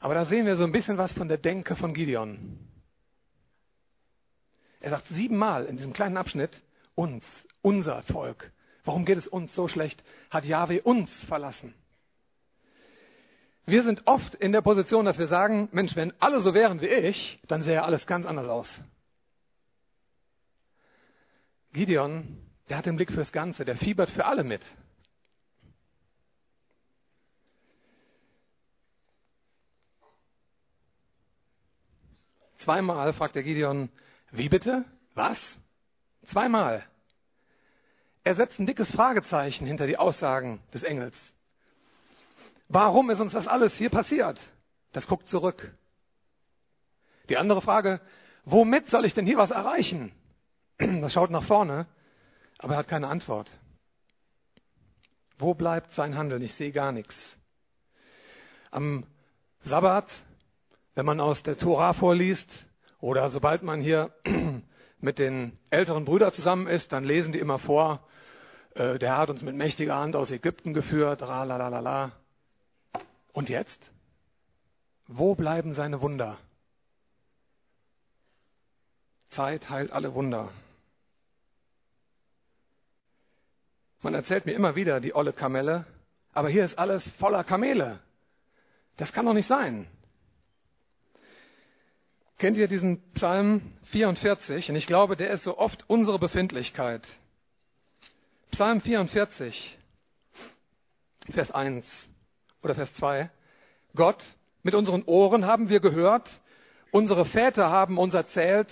Aber 0.00 0.14
da 0.14 0.26
sehen 0.26 0.46
wir 0.46 0.56
so 0.56 0.64
ein 0.64 0.72
bisschen 0.72 0.98
was 0.98 1.12
von 1.12 1.28
der 1.28 1.38
Denke 1.38 1.76
von 1.76 1.94
Gideon. 1.94 2.58
Er 4.80 4.90
sagt 4.90 5.06
siebenmal 5.08 5.66
in 5.66 5.76
diesem 5.76 5.92
kleinen 5.92 6.16
Abschnitt, 6.16 6.62
uns, 6.94 7.24
unser 7.62 8.02
Volk. 8.02 8.52
Warum 8.84 9.04
geht 9.04 9.18
es 9.18 9.26
uns 9.26 9.54
so 9.54 9.68
schlecht? 9.68 10.02
Hat 10.30 10.44
Yahweh 10.44 10.80
uns 10.80 11.10
verlassen? 11.24 11.74
Wir 13.68 13.82
sind 13.82 14.06
oft 14.06 14.34
in 14.34 14.52
der 14.52 14.62
Position, 14.62 15.04
dass 15.04 15.18
wir 15.18 15.26
sagen, 15.26 15.68
Mensch, 15.72 15.94
wenn 15.94 16.14
alle 16.22 16.40
so 16.40 16.54
wären 16.54 16.80
wie 16.80 16.86
ich, 16.86 17.38
dann 17.48 17.60
sähe 17.60 17.82
alles 17.82 18.06
ganz 18.06 18.24
anders 18.24 18.48
aus. 18.48 18.80
Gideon, 21.74 22.38
der 22.70 22.78
hat 22.78 22.86
den 22.86 22.96
Blick 22.96 23.12
fürs 23.12 23.30
Ganze, 23.30 23.66
der 23.66 23.76
fiebert 23.76 24.08
für 24.08 24.24
alle 24.24 24.42
mit. 24.42 24.62
Zweimal 32.60 33.12
fragt 33.12 33.34
der 33.34 33.42
Gideon, 33.42 33.90
wie 34.30 34.48
bitte? 34.48 34.86
Was? 35.12 35.38
Zweimal. 36.28 36.86
Er 38.24 38.34
setzt 38.34 38.58
ein 38.58 38.64
dickes 38.64 38.90
Fragezeichen 38.92 39.66
hinter 39.66 39.86
die 39.86 39.98
Aussagen 39.98 40.62
des 40.72 40.82
Engels. 40.84 41.14
Warum 42.68 43.10
ist 43.10 43.20
uns 43.20 43.32
das 43.32 43.46
alles 43.46 43.72
hier 43.74 43.90
passiert? 43.90 44.38
Das 44.92 45.06
guckt 45.06 45.28
zurück. 45.28 45.74
Die 47.28 47.36
andere 47.36 47.62
Frage, 47.62 48.00
womit 48.44 48.88
soll 48.88 49.04
ich 49.04 49.14
denn 49.14 49.26
hier 49.26 49.38
was 49.38 49.50
erreichen? 49.50 50.12
Das 51.00 51.12
schaut 51.12 51.30
nach 51.30 51.44
vorne, 51.44 51.86
aber 52.58 52.74
er 52.74 52.78
hat 52.78 52.88
keine 52.88 53.08
Antwort. 53.08 53.50
Wo 55.38 55.54
bleibt 55.54 55.92
sein 55.94 56.16
Handeln? 56.16 56.42
Ich 56.42 56.54
sehe 56.54 56.72
gar 56.72 56.92
nichts. 56.92 57.16
Am 58.70 59.06
Sabbat, 59.60 60.08
wenn 60.94 61.06
man 61.06 61.20
aus 61.20 61.42
der 61.42 61.56
Tora 61.56 61.94
vorliest, 61.94 62.48
oder 63.00 63.30
sobald 63.30 63.62
man 63.62 63.80
hier 63.80 64.12
mit 65.00 65.18
den 65.18 65.58
älteren 65.70 66.04
Brüdern 66.04 66.32
zusammen 66.32 66.66
ist, 66.66 66.92
dann 66.92 67.04
lesen 67.04 67.32
die 67.32 67.38
immer 67.38 67.58
vor, 67.58 68.06
äh, 68.74 68.98
der 68.98 69.16
hat 69.16 69.30
uns 69.30 69.42
mit 69.42 69.54
mächtiger 69.54 69.96
Hand 69.96 70.16
aus 70.16 70.30
Ägypten 70.30 70.74
geführt, 70.74 71.20
la 71.20 72.12
Und 73.32 73.48
jetzt? 73.48 73.78
Wo 75.06 75.34
bleiben 75.34 75.74
seine 75.74 76.00
Wunder? 76.00 76.38
Zeit 79.30 79.68
heilt 79.70 79.92
alle 79.92 80.14
Wunder. 80.14 80.50
Man 84.00 84.14
erzählt 84.14 84.46
mir 84.46 84.52
immer 84.52 84.76
wieder 84.76 85.00
die 85.00 85.14
olle 85.14 85.32
Kamelle, 85.32 85.84
aber 86.32 86.48
hier 86.48 86.64
ist 86.64 86.78
alles 86.78 87.02
voller 87.18 87.44
Kamele. 87.44 88.00
Das 88.96 89.12
kann 89.12 89.26
doch 89.26 89.34
nicht 89.34 89.48
sein. 89.48 89.86
Kennt 92.38 92.56
ihr 92.56 92.68
diesen 92.68 93.02
Psalm 93.14 93.72
44? 93.90 94.70
Und 94.70 94.76
ich 94.76 94.86
glaube, 94.86 95.16
der 95.16 95.30
ist 95.30 95.42
so 95.42 95.58
oft 95.58 95.84
unsere 95.88 96.18
Befindlichkeit. 96.18 97.02
Psalm 98.52 98.80
44, 98.80 99.76
Vers 101.32 101.50
1 101.50 101.84
oder 102.62 102.74
Vers 102.74 102.92
2. 102.94 103.30
Gott, 103.94 104.22
mit 104.62 104.74
unseren 104.74 105.02
Ohren 105.04 105.46
haben 105.46 105.68
wir 105.68 105.80
gehört, 105.80 106.28
unsere 106.90 107.24
Väter 107.24 107.70
haben 107.70 107.98
uns 107.98 108.14
erzählt, 108.14 108.68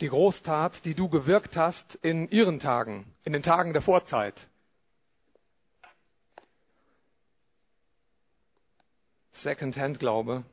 die 0.00 0.08
Großtat, 0.08 0.84
die 0.84 0.94
du 0.94 1.08
gewirkt 1.08 1.56
hast 1.56 1.94
in 1.96 2.28
ihren 2.28 2.58
Tagen, 2.58 3.06
in 3.24 3.32
den 3.32 3.42
Tagen 3.42 3.72
der 3.72 3.82
Vorzeit. 3.82 4.34
Second-Hand-Glaube. 9.34 10.44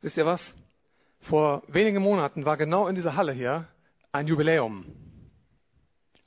Wisst 0.00 0.16
ihr 0.16 0.26
was? 0.26 0.40
Vor 1.22 1.62
wenigen 1.66 2.02
Monaten 2.02 2.44
war 2.44 2.56
genau 2.56 2.86
in 2.86 2.94
dieser 2.94 3.16
Halle 3.16 3.32
hier 3.32 3.66
ein 4.12 4.26
Jubiläum. 4.26 5.07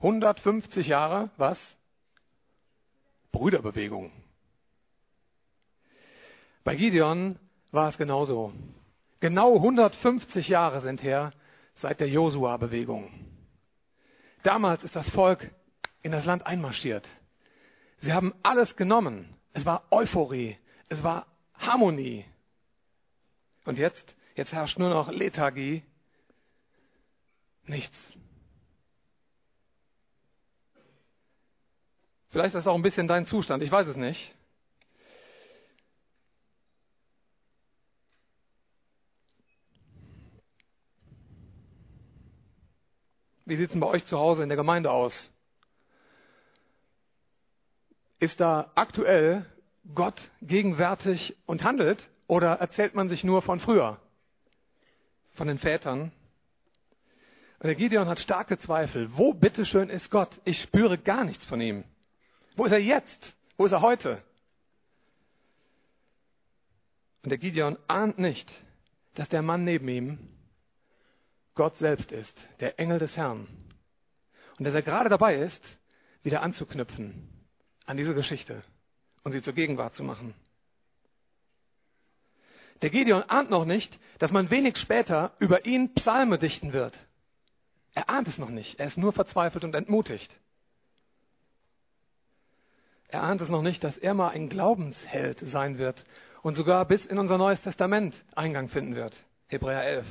150 0.02 0.88
Jahre, 0.88 1.30
was? 1.38 1.60
Brüderbewegung. 3.32 4.12
Bei 6.64 6.76
Gideon 6.76 7.38
war 7.72 7.90
es 7.90 7.98
genauso. 7.98 8.52
Genau 9.20 9.56
150 9.56 10.48
Jahre 10.48 10.82
sind 10.82 11.04
her 11.04 11.32
seit 11.76 12.00
der 12.00 12.10
Josua-Bewegung. 12.10 13.12
Damals 14.44 14.84
ist 14.84 14.96
das 14.96 15.10
Volk 15.12 15.52
in 16.02 16.12
das 16.12 16.26
Land 16.26 16.46
einmarschiert. 16.46 17.08
Sie 18.00 18.12
haben 18.12 18.34
alles 18.42 18.76
genommen. 18.76 19.36
Es 19.54 19.66
war 19.66 19.84
Euphorie. 19.92 20.58
Es 20.90 21.04
war 21.04 21.28
Harmonie. 21.54 22.26
Und 23.66 23.78
jetzt, 23.78 24.16
jetzt 24.36 24.52
herrscht 24.52 24.80
nur 24.80 24.90
noch 24.90 25.12
Lethargie. 25.12 25.84
Nichts. 27.66 27.96
Vielleicht 32.32 32.56
ist 32.56 32.65
das 32.65 32.67
auch 32.67 32.76
ein 32.76 32.82
bisschen 32.82 33.08
dein 33.08 33.26
Zustand. 33.26 33.62
Ich 33.62 33.72
weiß 33.72 33.88
es 33.88 33.98
nicht. 33.98 34.34
Wie 43.46 43.58
sieht 43.58 43.65
es 43.65 43.72
denn 43.74 43.82
bei 43.82 43.88
euch 43.88 44.06
zu 44.06 44.17
Hause 44.17 44.44
in 44.44 44.50
der 44.50 44.56
Gemeinde 44.56 44.91
aus? 44.91 45.30
Ist 48.20 48.39
da 48.39 48.72
aktuell 48.76 49.46
Gott 49.94 50.22
gegenwärtig 50.41 51.36
und 51.46 51.63
handelt 51.63 52.10
oder 52.28 52.54
erzählt 52.54 52.96
man 52.96 53.10
sich 53.10 53.26
nur 53.26 53.41
von 53.41 53.60
früher, 53.60 54.00
von 55.34 55.48
den 55.48 55.58
Vätern? 55.58 56.13
Und 57.60 57.67
der 57.67 57.76
Gideon 57.76 58.08
hat 58.08 58.20
starke 58.20 58.58
Zweifel. 58.58 59.17
Wo 59.17 59.34
bitteschön 59.34 59.89
ist 59.89 60.10
Gott? 60.10 60.30
Ich 60.46 60.62
spüre 60.62 60.98
gar 60.98 61.26
nichts 61.26 61.46
von 61.46 61.60
ihm. 61.60 61.84
Wo 62.56 62.66
ist 62.66 62.72
er 62.72 62.80
jetzt? 62.80 63.36
Wo 63.58 63.66
ist 63.66 63.72
er 63.72 63.82
heute? 63.82 64.22
Und 67.24 67.30
der 67.30 67.38
Gideon 67.38 67.78
ahnt 67.88 68.18
nicht, 68.18 68.50
dass 69.16 69.30
der 69.30 69.42
Mann 69.42 69.64
neben 69.64 69.88
ihm 69.88 70.20
Gott 71.54 71.78
selbst 71.78 72.12
ist, 72.12 72.36
der 72.60 72.80
Engel 72.80 73.00
des 73.00 73.16
Herrn. 73.16 73.48
Und 74.58 74.66
dass 74.66 74.74
er 74.74 74.82
gerade 74.82 75.10
dabei 75.10 75.36
ist, 75.36 75.62
wieder 76.24 76.42
anzuknüpfen 76.42 77.30
an 77.86 77.98
diese 77.98 78.14
Geschichte 78.14 78.64
und 79.24 79.32
sie 79.32 79.42
zur 79.42 79.54
Gegenwart 79.54 79.96
zu 79.96 80.04
machen. 80.04 80.34
Der 82.82 82.90
Gideon 82.90 83.24
ahnt 83.24 83.50
noch 83.50 83.66
nicht, 83.66 83.98
dass 84.20 84.32
man 84.32 84.50
wenig 84.50 84.78
später 84.78 85.34
über 85.40 85.66
ihn 85.66 85.94
Psalme 85.94 86.40
dichten 86.40 86.74
wird. 86.74 86.98
Er 87.94 88.10
ahnt 88.10 88.28
es 88.28 88.38
noch 88.38 88.50
nicht. 88.50 88.80
Er 88.80 88.88
ist 88.88 88.98
nur 88.98 89.14
verzweifelt 89.14 89.64
und 89.64 89.76
entmutigt. 89.76 90.34
Er 93.12 93.24
ahnt 93.24 93.41
es 93.41 93.50
noch 93.50 93.62
nicht, 93.62 93.84
dass 93.84 93.97
er 93.97 94.13
mal 94.13 94.30
ein 94.30 94.47
Glaubensheld 94.47 95.39
sein 95.52 95.78
wird 95.78 96.04
und 96.43 96.56
sogar 96.56 96.86
bis 96.86 97.06
in 97.06 97.19
unser 97.19 97.38
Neues 97.38 97.62
Testament 97.62 98.15
Eingang 98.36 98.69
finden 98.69 98.95
wird. 98.95 99.13
Hebräer 99.47 99.84
11. 99.84 100.08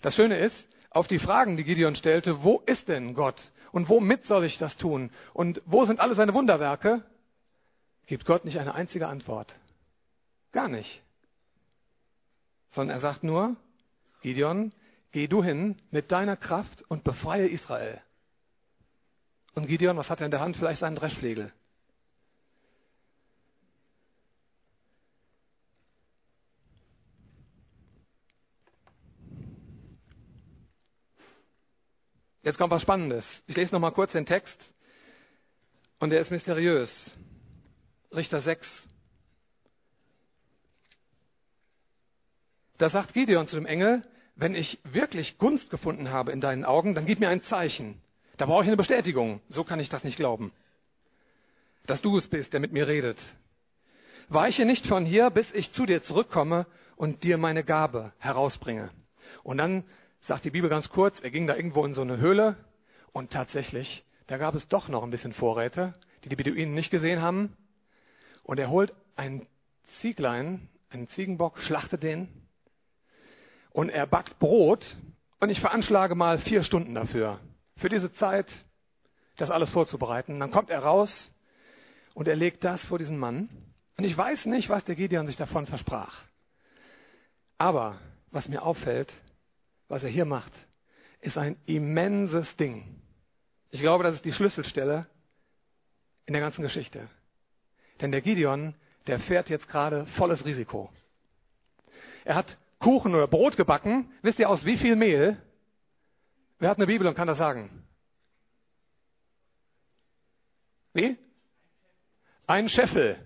Das 0.00 0.14
Schöne 0.14 0.38
ist, 0.38 0.68
auf 0.90 1.08
die 1.08 1.18
Fragen, 1.18 1.56
die 1.56 1.64
Gideon 1.64 1.96
stellte, 1.96 2.44
wo 2.44 2.62
ist 2.66 2.86
denn 2.86 3.14
Gott 3.14 3.50
und 3.72 3.88
womit 3.88 4.26
soll 4.26 4.44
ich 4.44 4.58
das 4.58 4.76
tun 4.76 5.10
und 5.34 5.60
wo 5.66 5.84
sind 5.86 5.98
alle 5.98 6.14
seine 6.14 6.34
Wunderwerke, 6.34 7.02
gibt 8.06 8.24
Gott 8.24 8.44
nicht 8.44 8.60
eine 8.60 8.76
einzige 8.76 9.08
Antwort. 9.08 9.52
Gar 10.52 10.68
nicht. 10.68 11.02
Sondern 12.70 12.96
er 12.96 13.00
sagt 13.00 13.24
nur, 13.24 13.56
Gideon, 14.22 14.72
geh 15.10 15.26
du 15.26 15.42
hin 15.42 15.76
mit 15.90 16.12
deiner 16.12 16.36
Kraft 16.36 16.84
und 16.88 17.02
befreie 17.02 17.48
Israel. 17.48 18.00
Und 19.54 19.66
Gideon, 19.66 19.96
was 19.96 20.08
hat 20.08 20.20
er 20.20 20.26
in 20.26 20.30
der 20.30 20.40
Hand? 20.40 20.56
Vielleicht 20.56 20.80
seinen 20.80 20.96
Dreschflegel. 20.96 21.52
Jetzt 32.42 32.56
kommt 32.56 32.70
was 32.70 32.80
Spannendes. 32.80 33.26
Ich 33.46 33.56
lese 33.56 33.74
noch 33.74 33.80
mal 33.80 33.90
kurz 33.90 34.12
den 34.12 34.24
Text. 34.24 34.58
Und 35.98 36.10
der 36.10 36.20
ist 36.20 36.30
mysteriös. 36.30 36.90
Richter 38.10 38.40
6. 38.40 38.66
Da 42.78 42.88
sagt 42.88 43.12
Gideon 43.12 43.48
zu 43.48 43.56
dem 43.56 43.66
Engel, 43.66 44.02
wenn 44.36 44.54
ich 44.54 44.78
wirklich 44.84 45.36
Gunst 45.36 45.68
gefunden 45.68 46.10
habe 46.10 46.32
in 46.32 46.40
deinen 46.40 46.64
Augen, 46.64 46.94
dann 46.94 47.04
gib 47.04 47.18
mir 47.18 47.28
ein 47.28 47.42
Zeichen. 47.42 48.00
Da 48.38 48.46
brauche 48.46 48.62
ich 48.62 48.68
eine 48.68 48.76
Bestätigung. 48.76 49.40
So 49.48 49.64
kann 49.64 49.80
ich 49.80 49.88
das 49.88 50.04
nicht 50.04 50.16
glauben. 50.16 50.52
Dass 51.86 52.00
du 52.00 52.16
es 52.16 52.28
bist, 52.28 52.52
der 52.52 52.60
mit 52.60 52.72
mir 52.72 52.86
redet. 52.86 53.18
Weiche 54.28 54.64
nicht 54.64 54.86
von 54.86 55.04
hier, 55.04 55.30
bis 55.30 55.50
ich 55.52 55.72
zu 55.72 55.86
dir 55.86 56.02
zurückkomme 56.04 56.66
und 56.96 57.24
dir 57.24 57.36
meine 57.36 57.64
Gabe 57.64 58.12
herausbringe. 58.18 58.90
Und 59.42 59.58
dann 59.58 59.84
sagt 60.20 60.44
die 60.44 60.50
Bibel 60.50 60.70
ganz 60.70 60.88
kurz, 60.88 61.18
er 61.20 61.30
ging 61.30 61.46
da 61.48 61.56
irgendwo 61.56 61.84
in 61.84 61.94
so 61.94 62.02
eine 62.02 62.18
Höhle 62.18 62.56
und 63.12 63.32
tatsächlich, 63.32 64.04
da 64.28 64.36
gab 64.36 64.54
es 64.54 64.68
doch 64.68 64.88
noch 64.88 65.02
ein 65.02 65.10
bisschen 65.10 65.32
Vorräte, 65.32 65.94
die 66.22 66.28
die 66.28 66.36
Beduinen 66.36 66.74
nicht 66.74 66.90
gesehen 66.90 67.20
haben. 67.20 67.56
Und 68.44 68.58
er 68.58 68.70
holt 68.70 68.94
ein 69.16 69.46
Zieglein, 70.00 70.68
einen 70.90 71.08
Ziegenbock, 71.08 71.58
schlachtet 71.58 72.04
den 72.04 72.28
und 73.70 73.88
er 73.88 74.06
backt 74.06 74.38
Brot 74.38 74.96
und 75.40 75.50
ich 75.50 75.60
veranschlage 75.60 76.14
mal 76.14 76.38
vier 76.38 76.62
Stunden 76.62 76.94
dafür 76.94 77.40
für 77.78 77.88
diese 77.88 78.12
Zeit, 78.12 78.46
das 79.36 79.50
alles 79.50 79.70
vorzubereiten. 79.70 80.38
Dann 80.40 80.50
kommt 80.50 80.70
er 80.70 80.80
raus 80.80 81.32
und 82.14 82.28
er 82.28 82.36
legt 82.36 82.64
das 82.64 82.84
vor 82.86 82.98
diesen 82.98 83.18
Mann. 83.18 83.48
Und 83.96 84.04
ich 84.04 84.16
weiß 84.16 84.46
nicht, 84.46 84.68
was 84.68 84.84
der 84.84 84.94
Gideon 84.94 85.26
sich 85.26 85.36
davon 85.36 85.66
versprach. 85.66 86.24
Aber 87.56 87.98
was 88.30 88.48
mir 88.48 88.62
auffällt, 88.62 89.12
was 89.88 90.02
er 90.02 90.10
hier 90.10 90.24
macht, 90.24 90.52
ist 91.20 91.38
ein 91.38 91.56
immenses 91.66 92.54
Ding. 92.56 93.00
Ich 93.70 93.80
glaube, 93.80 94.04
das 94.04 94.14
ist 94.14 94.24
die 94.24 94.32
Schlüsselstelle 94.32 95.06
in 96.26 96.32
der 96.32 96.42
ganzen 96.42 96.62
Geschichte. 96.62 97.08
Denn 98.00 98.12
der 98.12 98.20
Gideon, 98.20 98.74
der 99.06 99.18
fährt 99.20 99.50
jetzt 99.50 99.68
gerade 99.68 100.06
volles 100.16 100.44
Risiko. 100.44 100.90
Er 102.24 102.36
hat 102.36 102.56
Kuchen 102.78 103.14
oder 103.14 103.26
Brot 103.26 103.56
gebacken. 103.56 104.12
Wisst 104.22 104.38
ihr 104.38 104.48
aus 104.48 104.64
wie 104.64 104.76
viel 104.76 104.94
Mehl? 104.94 105.36
Wer 106.58 106.70
hat 106.70 106.78
eine 106.78 106.86
Bibel 106.86 107.06
und 107.06 107.14
kann 107.14 107.28
das 107.28 107.38
sagen? 107.38 107.84
Wie? 110.92 111.16
Ein 112.46 112.68
Scheffel. 112.68 113.24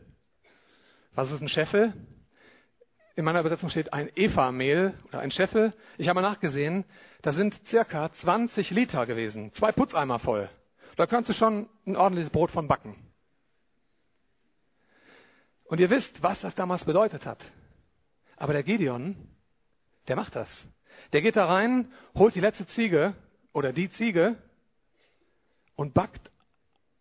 Was 1.15 1.31
ist 1.31 1.41
ein 1.41 1.49
Scheffel? 1.49 1.95
In 3.15 3.25
meiner 3.25 3.41
Übersetzung 3.41 3.69
steht 3.69 3.93
ein 3.93 4.11
Eva-Mehl 4.15 4.99
oder 5.05 5.21
ein 5.21 5.31
Scheffel. 5.31 5.75
Ich 5.99 6.09
habe 6.09 6.23
nachgesehen, 6.23 6.85
da 7.23 7.33
sind 7.33 7.59
circa 7.69 8.13
20 8.13 8.71
Liter 8.71 9.07
gewesen. 9.07 9.53
Zwei 9.53 9.73
Putzeimer 9.73 10.19
voll. 10.19 10.51
Da 10.97 11.07
kannst 11.07 11.31
du 11.31 11.35
schon 11.35 11.69
ein 11.87 11.97
ordentliches 11.97 12.33
Brot 12.33 12.51
von 12.51 12.69
backen. 12.69 12.97
Und 15.65 15.81
ihr 15.81 15.89
wisst, 15.89 16.23
was 16.23 16.41
das 16.41 16.55
damals 16.55 16.85
bedeutet 16.85 17.25
hat. 17.25 17.43
Aber 18.37 18.53
der 18.53 18.63
Gideon, 18.63 19.17
der 20.09 20.17
macht 20.17 20.37
das. 20.37 20.49
Der 21.13 21.23
geht 21.23 21.37
da 21.37 21.47
rein, 21.47 21.93
holt 22.15 22.35
die 22.35 22.41
letzte 22.41 22.67
Ziege 22.69 23.15
oder 23.53 23.73
die 23.73 23.91
Ziege 23.93 24.37
und 25.77 25.95
backt 25.95 26.31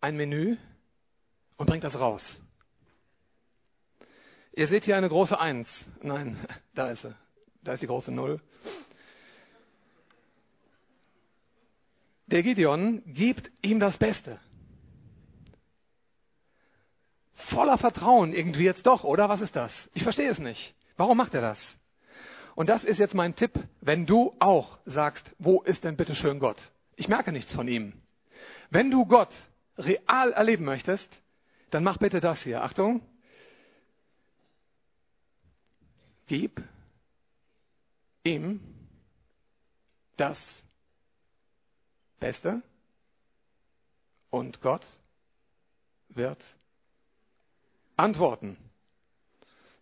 ein 0.00 0.16
Menü 0.16 0.56
und 1.56 1.66
bringt 1.66 1.84
das 1.84 1.94
raus. 1.94 2.22
Ihr 4.54 4.68
seht 4.68 4.84
hier 4.84 4.96
eine 4.96 5.08
große 5.08 5.38
Eins. 5.38 5.68
Nein, 6.02 6.36
da 6.74 6.90
ist 6.90 7.02
sie. 7.02 7.14
Da 7.62 7.74
ist 7.74 7.82
die 7.82 7.86
große 7.86 8.12
Null. 8.12 8.40
Der 12.26 12.42
Gideon 12.42 13.02
gibt 13.06 13.50
ihm 13.62 13.78
das 13.78 13.96
Beste. 13.98 14.40
Voller 17.50 17.78
Vertrauen 17.78 18.32
irgendwie 18.32 18.64
jetzt 18.64 18.86
doch, 18.86 19.04
oder? 19.04 19.28
Was 19.28 19.40
ist 19.40 19.54
das? 19.54 19.72
Ich 19.92 20.02
verstehe 20.02 20.30
es 20.30 20.38
nicht. 20.38 20.74
Warum 20.96 21.18
macht 21.18 21.34
er 21.34 21.42
das? 21.42 21.58
Und 22.54 22.68
das 22.68 22.84
ist 22.84 22.98
jetzt 22.98 23.14
mein 23.14 23.34
Tipp, 23.34 23.52
wenn 23.80 24.06
du 24.06 24.34
auch 24.38 24.78
sagst, 24.84 25.24
wo 25.38 25.62
ist 25.62 25.84
denn 25.84 25.96
bitte 25.96 26.14
schön 26.14 26.38
Gott? 26.38 26.58
Ich 26.96 27.08
merke 27.08 27.32
nichts 27.32 27.52
von 27.52 27.68
ihm. 27.68 27.94
Wenn 28.70 28.90
du 28.90 29.06
Gott 29.06 29.32
real 29.78 30.32
erleben 30.32 30.64
möchtest, 30.64 31.08
dann 31.70 31.84
mach 31.84 31.98
bitte 31.98 32.20
das 32.20 32.40
hier. 32.42 32.62
Achtung. 32.62 33.00
Gib 36.26 36.62
ihm 38.24 38.60
das 40.16 40.38
Beste 42.20 42.62
und 44.30 44.60
Gott 44.60 44.86
wird 46.08 46.38
antworten. 47.96 48.56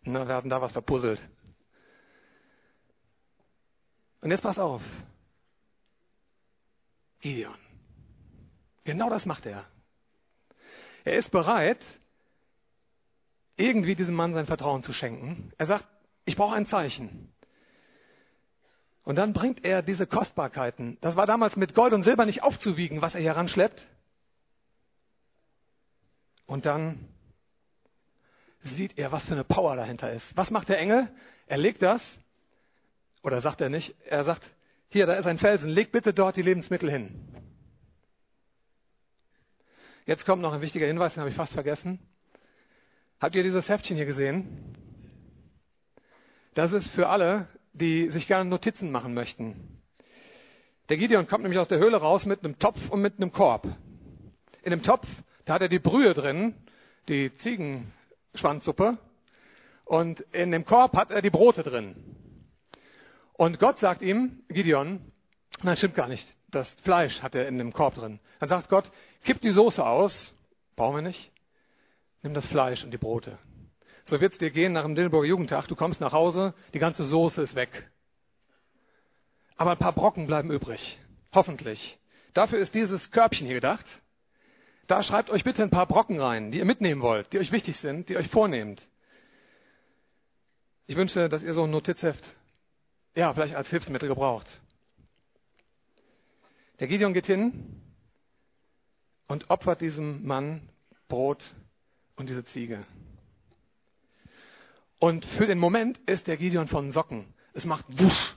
Na, 0.02 0.26
wir 0.26 0.34
hatten 0.34 0.48
da 0.48 0.62
was 0.62 0.72
verpuzzelt. 0.72 1.20
Und 4.20 4.30
jetzt 4.30 4.42
pass 4.42 4.58
auf. 4.58 4.82
Gideon. 7.20 7.54
Genau 8.84 9.10
das 9.10 9.26
macht 9.26 9.46
er. 9.46 9.64
Er 11.04 11.16
ist 11.16 11.30
bereit, 11.30 11.84
irgendwie 13.56 13.94
diesem 13.94 14.14
Mann 14.14 14.34
sein 14.34 14.46
Vertrauen 14.46 14.82
zu 14.82 14.92
schenken. 14.92 15.52
Er 15.58 15.66
sagt, 15.66 15.86
ich 16.24 16.36
brauche 16.36 16.54
ein 16.54 16.66
Zeichen. 16.66 17.32
Und 19.04 19.16
dann 19.16 19.32
bringt 19.32 19.64
er 19.64 19.82
diese 19.82 20.06
Kostbarkeiten. 20.06 20.98
Das 21.00 21.16
war 21.16 21.26
damals 21.26 21.56
mit 21.56 21.74
Gold 21.74 21.92
und 21.94 22.04
Silber 22.04 22.26
nicht 22.26 22.42
aufzuwiegen, 22.42 23.02
was 23.02 23.14
er 23.14 23.20
hier 23.20 23.32
ranschleppt. 23.32 23.86
Und 26.46 26.66
dann 26.66 27.08
sieht 28.62 28.98
er, 28.98 29.12
was 29.12 29.24
für 29.24 29.32
eine 29.32 29.44
Power 29.44 29.76
dahinter 29.76 30.12
ist. 30.12 30.24
Was 30.36 30.50
macht 30.50 30.68
der 30.68 30.78
Engel? 30.78 31.08
Er 31.46 31.56
legt 31.56 31.82
das 31.82 32.02
oder 33.22 33.40
sagt 33.40 33.60
er 33.60 33.68
nicht? 33.68 33.94
Er 34.06 34.24
sagt, 34.24 34.42
hier, 34.88 35.06
da 35.06 35.14
ist 35.14 35.26
ein 35.26 35.38
Felsen, 35.38 35.68
leg 35.68 35.92
bitte 35.92 36.12
dort 36.12 36.36
die 36.36 36.42
Lebensmittel 36.42 36.90
hin. 36.90 37.28
Jetzt 40.06 40.26
kommt 40.26 40.42
noch 40.42 40.52
ein 40.52 40.60
wichtiger 40.60 40.86
Hinweis, 40.86 41.14
den 41.14 41.20
habe 41.20 41.30
ich 41.30 41.36
fast 41.36 41.52
vergessen. 41.52 42.00
Habt 43.20 43.34
ihr 43.34 43.42
dieses 43.42 43.68
Heftchen 43.68 43.96
hier 43.96 44.06
gesehen? 44.06 44.74
Das 46.54 46.72
ist 46.72 46.88
für 46.88 47.08
alle, 47.08 47.46
die 47.72 48.08
sich 48.08 48.26
gerne 48.26 48.48
Notizen 48.48 48.90
machen 48.90 49.14
möchten. 49.14 49.80
Der 50.88 50.96
Gideon 50.96 51.28
kommt 51.28 51.42
nämlich 51.42 51.60
aus 51.60 51.68
der 51.68 51.78
Höhle 51.78 51.98
raus 51.98 52.26
mit 52.26 52.42
einem 52.42 52.58
Topf 52.58 52.80
und 52.90 53.00
mit 53.00 53.18
einem 53.18 53.30
Korb. 53.30 53.68
In 54.62 54.70
dem 54.70 54.82
Topf, 54.82 55.06
da 55.44 55.54
hat 55.54 55.62
er 55.62 55.68
die 55.68 55.78
Brühe 55.78 56.14
drin, 56.14 56.54
die 57.08 57.32
Ziegenschwanzsuppe. 57.36 58.98
Und 59.84 60.20
in 60.32 60.50
dem 60.50 60.64
Korb 60.64 60.94
hat 60.94 61.10
er 61.10 61.22
die 61.22 61.30
Brote 61.30 61.62
drin. 61.62 61.94
Und 63.40 63.58
Gott 63.58 63.78
sagt 63.78 64.02
ihm, 64.02 64.42
Gideon, 64.50 65.00
nein, 65.62 65.74
stimmt 65.78 65.94
gar 65.94 66.08
nicht. 66.08 66.30
Das 66.48 66.68
Fleisch 66.82 67.22
hat 67.22 67.34
er 67.34 67.48
in 67.48 67.56
dem 67.56 67.72
Korb 67.72 67.94
drin. 67.94 68.20
Dann 68.38 68.50
sagt 68.50 68.68
Gott, 68.68 68.92
kipp 69.24 69.40
die 69.40 69.48
Soße 69.48 69.82
aus. 69.82 70.36
Brauchen 70.76 70.96
wir 70.96 71.02
nicht. 71.02 71.32
Nimm 72.20 72.34
das 72.34 72.44
Fleisch 72.48 72.84
und 72.84 72.90
die 72.90 72.98
Brote. 72.98 73.38
So 74.04 74.20
wird's 74.20 74.36
dir 74.36 74.50
gehen 74.50 74.74
nach 74.74 74.82
dem 74.82 74.94
Dillenburger 74.94 75.26
Jugendtag. 75.26 75.68
Du 75.68 75.74
kommst 75.74 76.02
nach 76.02 76.12
Hause, 76.12 76.52
die 76.74 76.78
ganze 76.78 77.04
Soße 77.04 77.40
ist 77.40 77.54
weg. 77.54 77.88
Aber 79.56 79.70
ein 79.70 79.78
paar 79.78 79.94
Brocken 79.94 80.26
bleiben 80.26 80.50
übrig. 80.50 80.98
Hoffentlich. 81.32 81.98
Dafür 82.34 82.58
ist 82.58 82.74
dieses 82.74 83.10
Körbchen 83.10 83.46
hier 83.46 83.56
gedacht. 83.56 83.86
Da 84.86 85.02
schreibt 85.02 85.30
euch 85.30 85.44
bitte 85.44 85.62
ein 85.62 85.70
paar 85.70 85.86
Brocken 85.86 86.20
rein, 86.20 86.50
die 86.50 86.58
ihr 86.58 86.66
mitnehmen 86.66 87.00
wollt, 87.00 87.32
die 87.32 87.38
euch 87.38 87.52
wichtig 87.52 87.78
sind, 87.78 88.10
die 88.10 88.18
euch 88.18 88.28
vornehmt. 88.28 88.82
Ich 90.86 90.96
wünsche, 90.96 91.30
dass 91.30 91.42
ihr 91.42 91.54
so 91.54 91.64
ein 91.64 91.70
Notizheft, 91.70 92.36
ja, 93.20 93.34
vielleicht 93.34 93.54
als 93.54 93.68
Hilfsmittel 93.68 94.08
gebraucht. 94.08 94.46
Der 96.78 96.88
Gideon 96.88 97.12
geht 97.12 97.26
hin 97.26 97.82
und 99.28 99.50
opfert 99.50 99.82
diesem 99.82 100.26
Mann 100.26 100.70
Brot 101.06 101.44
und 102.16 102.30
diese 102.30 102.46
Ziege. 102.46 102.86
Und 104.98 105.26
für 105.26 105.46
den 105.46 105.58
Moment 105.58 105.98
ist 106.06 106.28
der 106.28 106.38
Gideon 106.38 106.66
von 106.66 106.92
Socken. 106.92 107.34
Es 107.52 107.66
macht 107.66 107.84
wusch. 107.90 108.36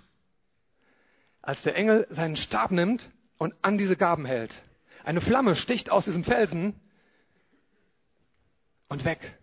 Als 1.42 1.62
der 1.62 1.78
Engel 1.78 2.06
seinen 2.10 2.36
Stab 2.36 2.72
nimmt 2.72 3.10
und 3.38 3.56
an 3.62 3.78
diese 3.78 3.96
Gaben 3.96 4.26
hält. 4.26 4.54
Eine 5.06 5.22
Flamme 5.22 5.56
sticht 5.56 5.90
aus 5.90 6.04
diesem 6.04 6.26
Felsen 6.26 6.78
und 8.90 9.06
weg. 9.06 9.40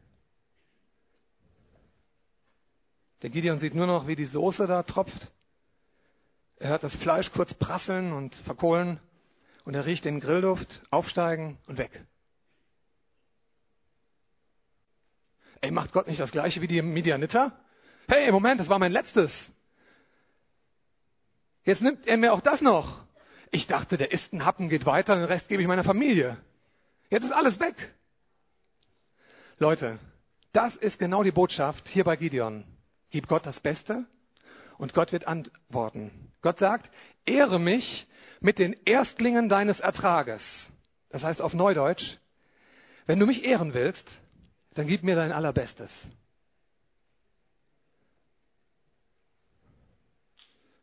Der 3.22 3.30
Gideon 3.30 3.60
sieht 3.60 3.74
nur 3.74 3.86
noch, 3.86 4.06
wie 4.06 4.16
die 4.16 4.24
Soße 4.24 4.66
da 4.66 4.82
tropft. 4.82 5.30
Er 6.56 6.70
hört 6.70 6.82
das 6.82 6.94
Fleisch 6.96 7.30
kurz 7.32 7.52
prasseln 7.54 8.12
und 8.12 8.34
verkohlen 8.34 9.00
und 9.64 9.74
er 9.74 9.86
riecht 9.86 10.04
den 10.04 10.20
Grillduft 10.20 10.82
aufsteigen 10.90 11.58
und 11.66 11.78
weg. 11.78 12.04
Ey, 15.60 15.70
macht 15.70 15.92
Gott 15.92 16.06
nicht 16.06 16.20
das 16.20 16.32
gleiche 16.32 16.62
wie 16.62 16.66
die 16.66 16.80
Midianiter? 16.80 17.52
Hey, 18.08 18.30
Moment, 18.32 18.60
das 18.60 18.68
war 18.68 18.78
mein 18.78 18.92
letztes. 18.92 19.30
Jetzt 21.64 21.82
nimmt 21.82 22.06
er 22.06 22.16
mir 22.16 22.32
auch 22.32 22.40
das 22.40 22.60
noch. 22.60 23.04
Ich 23.50 23.66
dachte, 23.66 23.96
der 23.96 24.12
isst 24.12 24.32
einen 24.32 24.44
Happen, 24.44 24.68
geht 24.68 24.86
weiter, 24.86 25.14
den 25.14 25.24
Rest 25.24 25.48
gebe 25.48 25.60
ich 25.60 25.68
meiner 25.68 25.84
Familie. 25.84 26.38
Jetzt 27.10 27.24
ist 27.24 27.32
alles 27.32 27.60
weg. 27.60 27.94
Leute, 29.58 29.98
das 30.52 30.74
ist 30.76 30.98
genau 30.98 31.22
die 31.22 31.32
Botschaft 31.32 31.86
hier 31.88 32.04
bei 32.04 32.16
Gideon. 32.16 32.64
Gib 33.10 33.28
Gott 33.28 33.46
das 33.46 33.58
Beste 33.60 34.04
und 34.78 34.94
Gott 34.94 35.12
wird 35.12 35.26
antworten. 35.26 36.32
Gott 36.42 36.58
sagt, 36.58 36.90
ehre 37.24 37.58
mich 37.58 38.06
mit 38.40 38.58
den 38.58 38.72
Erstlingen 38.84 39.48
deines 39.48 39.80
Ertrages. 39.80 40.42
Das 41.10 41.22
heißt 41.22 41.42
auf 41.42 41.52
Neudeutsch, 41.52 42.18
wenn 43.06 43.18
du 43.18 43.26
mich 43.26 43.44
ehren 43.44 43.74
willst, 43.74 44.08
dann 44.74 44.86
gib 44.86 45.02
mir 45.02 45.16
dein 45.16 45.32
Allerbestes. 45.32 45.90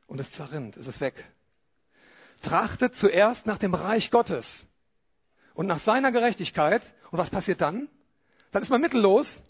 Und 0.08 0.20
es 0.20 0.32
zerrinnt, 0.34 0.78
es 0.78 0.88
ist 0.88 1.02
weg. 1.02 1.26
Trachtet 2.42 2.96
zuerst 2.96 3.46
nach 3.46 3.58
dem 3.58 3.74
Reich 3.74 4.12
Gottes 4.12 4.46
und 5.54 5.68
nach 5.68 5.82
seiner 5.82 6.12
Gerechtigkeit. 6.12 6.82
Und 7.12 7.18
was 7.18 7.30
passiert 7.30 7.62
dann? 7.62 7.90
Dann 8.52 8.62
ist 8.62 8.70
man 8.70 8.82
mittellos. 8.82 9.44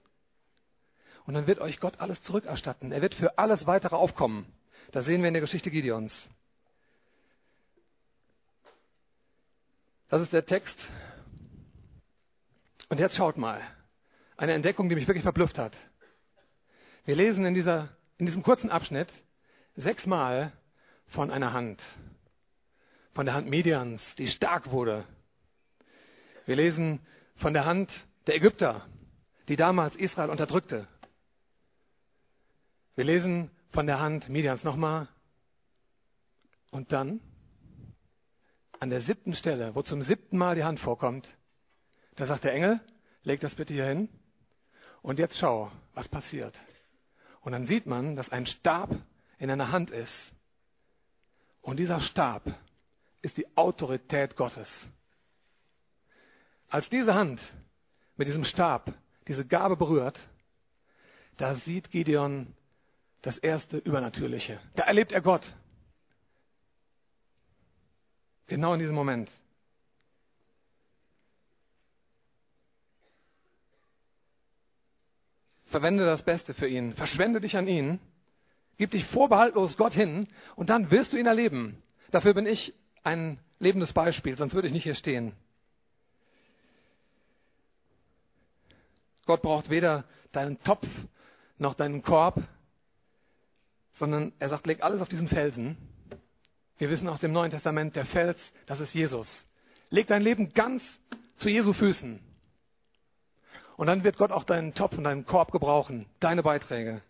Und 1.27 1.33
dann 1.33 1.45
wird 1.45 1.59
euch 1.59 1.81
Gott 1.81 1.99
alles 1.99 2.21
zurückerstatten. 2.23 2.93
Er 2.93 3.01
wird 3.01 3.13
für 3.13 3.37
alles 3.37 3.67
weitere 3.67 3.95
aufkommen. 3.95 4.51
Das 4.93 5.05
sehen 5.05 5.21
wir 5.21 5.27
in 5.27 5.33
der 5.33 5.41
Geschichte 5.41 5.69
Gideons. 5.69 6.29
Das 10.07 10.21
ist 10.21 10.31
der 10.31 10.45
Text. 10.45 10.75
Und 12.87 13.01
jetzt 13.01 13.17
schaut 13.17 13.37
mal. 13.37 13.61
Eine 14.37 14.53
Entdeckung, 14.53 14.87
die 14.87 14.95
mich 14.95 15.07
wirklich 15.07 15.23
verblüfft 15.23 15.57
hat. 15.57 15.75
Wir 17.03 17.17
lesen 17.17 17.45
in, 17.45 17.53
dieser, 17.53 17.89
in 18.17 18.25
diesem 18.25 18.41
kurzen 18.41 18.69
Abschnitt 18.69 19.09
sechsmal 19.75 20.53
von 21.07 21.29
einer 21.29 21.51
Hand. 21.51 21.83
Von 23.11 23.25
der 23.25 23.35
Hand 23.35 23.49
Medians, 23.49 24.01
die 24.17 24.29
stark 24.29 24.71
wurde. 24.71 25.03
Wir 26.45 26.55
lesen 26.55 27.01
von 27.35 27.53
der 27.53 27.65
Hand 27.65 27.91
der 28.27 28.35
Ägypter, 28.35 28.87
die 29.49 29.57
damals 29.57 29.93
Israel 29.97 30.29
unterdrückte. 30.29 30.87
Wir 32.97 33.03
lesen 33.03 33.51
von 33.69 33.85
der 33.85 33.99
Hand 33.99 34.27
Medians 34.27 34.63
nochmal. 34.63 35.07
Und 36.71 36.91
dann, 36.91 37.21
an 38.79 38.89
der 38.89 39.01
siebten 39.01 39.35
Stelle, 39.35 39.75
wo 39.75 39.83
zum 39.83 40.01
siebten 40.01 40.35
Mal 40.35 40.55
die 40.55 40.63
Hand 40.63 40.79
vorkommt, 40.79 41.29
da 42.15 42.25
sagt 42.25 42.43
der 42.43 42.53
Engel, 42.53 42.79
leg 43.21 43.39
das 43.39 43.53
bitte 43.53 43.75
hier 43.75 43.85
hin. 43.85 44.09
Und 45.03 45.19
jetzt 45.19 45.37
schau, 45.37 45.71
was 45.93 46.07
passiert. 46.07 46.57
Und 47.41 47.51
dann 47.51 47.67
sieht 47.67 47.85
man, 47.85 48.15
dass 48.15 48.31
ein 48.31 48.47
Stab 48.47 48.89
in 49.37 49.51
einer 49.51 49.71
Hand 49.71 49.91
ist. 49.91 50.33
Und 51.61 51.77
dieser 51.77 51.99
Stab 51.99 52.51
ist 53.21 53.37
die 53.37 53.45
Autorität 53.55 54.35
Gottes. 54.35 54.67
Als 56.67 56.89
diese 56.89 57.13
Hand 57.13 57.39
mit 58.15 58.27
diesem 58.27 58.43
Stab 58.43 58.91
diese 59.27 59.45
Gabe 59.45 59.77
berührt, 59.77 60.19
da 61.37 61.57
sieht 61.57 61.91
Gideon 61.91 62.55
das 63.21 63.37
erste 63.37 63.77
Übernatürliche. 63.77 64.59
Da 64.75 64.83
erlebt 64.83 65.11
er 65.11 65.21
Gott. 65.21 65.45
Genau 68.47 68.73
in 68.73 68.79
diesem 68.79 68.95
Moment. 68.95 69.29
Verwende 75.65 76.05
das 76.05 76.23
Beste 76.23 76.53
für 76.53 76.67
ihn. 76.67 76.93
Verschwende 76.93 77.41
dich 77.41 77.57
an 77.57 77.67
ihn. 77.67 77.99
Gib 78.77 78.91
dich 78.91 79.05
vorbehaltlos 79.05 79.75
Gott 79.75 79.93
hin 79.93 80.27
und 80.55 80.69
dann 80.69 80.91
wirst 80.91 81.11
du 81.11 81.17
ihn 81.17 81.25
erleben. 81.25 81.81
Dafür 82.11 82.33
bin 82.33 82.45
ich 82.45 82.73
ein 83.03 83.39
lebendes 83.59 83.91
Beispiel, 83.91 84.37
sonst 84.37 84.53
würde 84.53 84.67
ich 84.67 84.73
nicht 84.73 84.83
hier 84.83 84.95
stehen. 84.95 85.33
Gott 89.25 89.41
braucht 89.41 89.69
weder 89.69 90.05
deinen 90.31 90.61
Topf 90.61 90.87
noch 91.57 91.73
deinen 91.73 92.01
Korb, 92.01 92.41
sondern 93.97 94.33
er 94.39 94.49
sagt, 94.49 94.67
leg 94.67 94.83
alles 94.83 95.01
auf 95.01 95.09
diesen 95.09 95.27
Felsen. 95.27 95.77
Wir 96.77 96.89
wissen 96.89 97.07
aus 97.09 97.19
dem 97.19 97.31
Neuen 97.31 97.51
Testament, 97.51 97.95
der 97.95 98.05
Fels, 98.05 98.39
das 98.67 98.79
ist 98.79 98.93
Jesus. 98.93 99.47
Leg 99.89 100.07
dein 100.07 100.21
Leben 100.21 100.53
ganz 100.53 100.83
zu 101.37 101.49
Jesu 101.49 101.73
Füßen. 101.73 102.19
Und 103.75 103.87
dann 103.87 104.03
wird 104.03 104.17
Gott 104.17 104.31
auch 104.31 104.43
deinen 104.43 104.73
Topf 104.73 104.97
und 104.97 105.03
deinen 105.03 105.25
Korb 105.25 105.51
gebrauchen, 105.51 106.07
deine 106.19 106.43
Beiträge. 106.43 107.01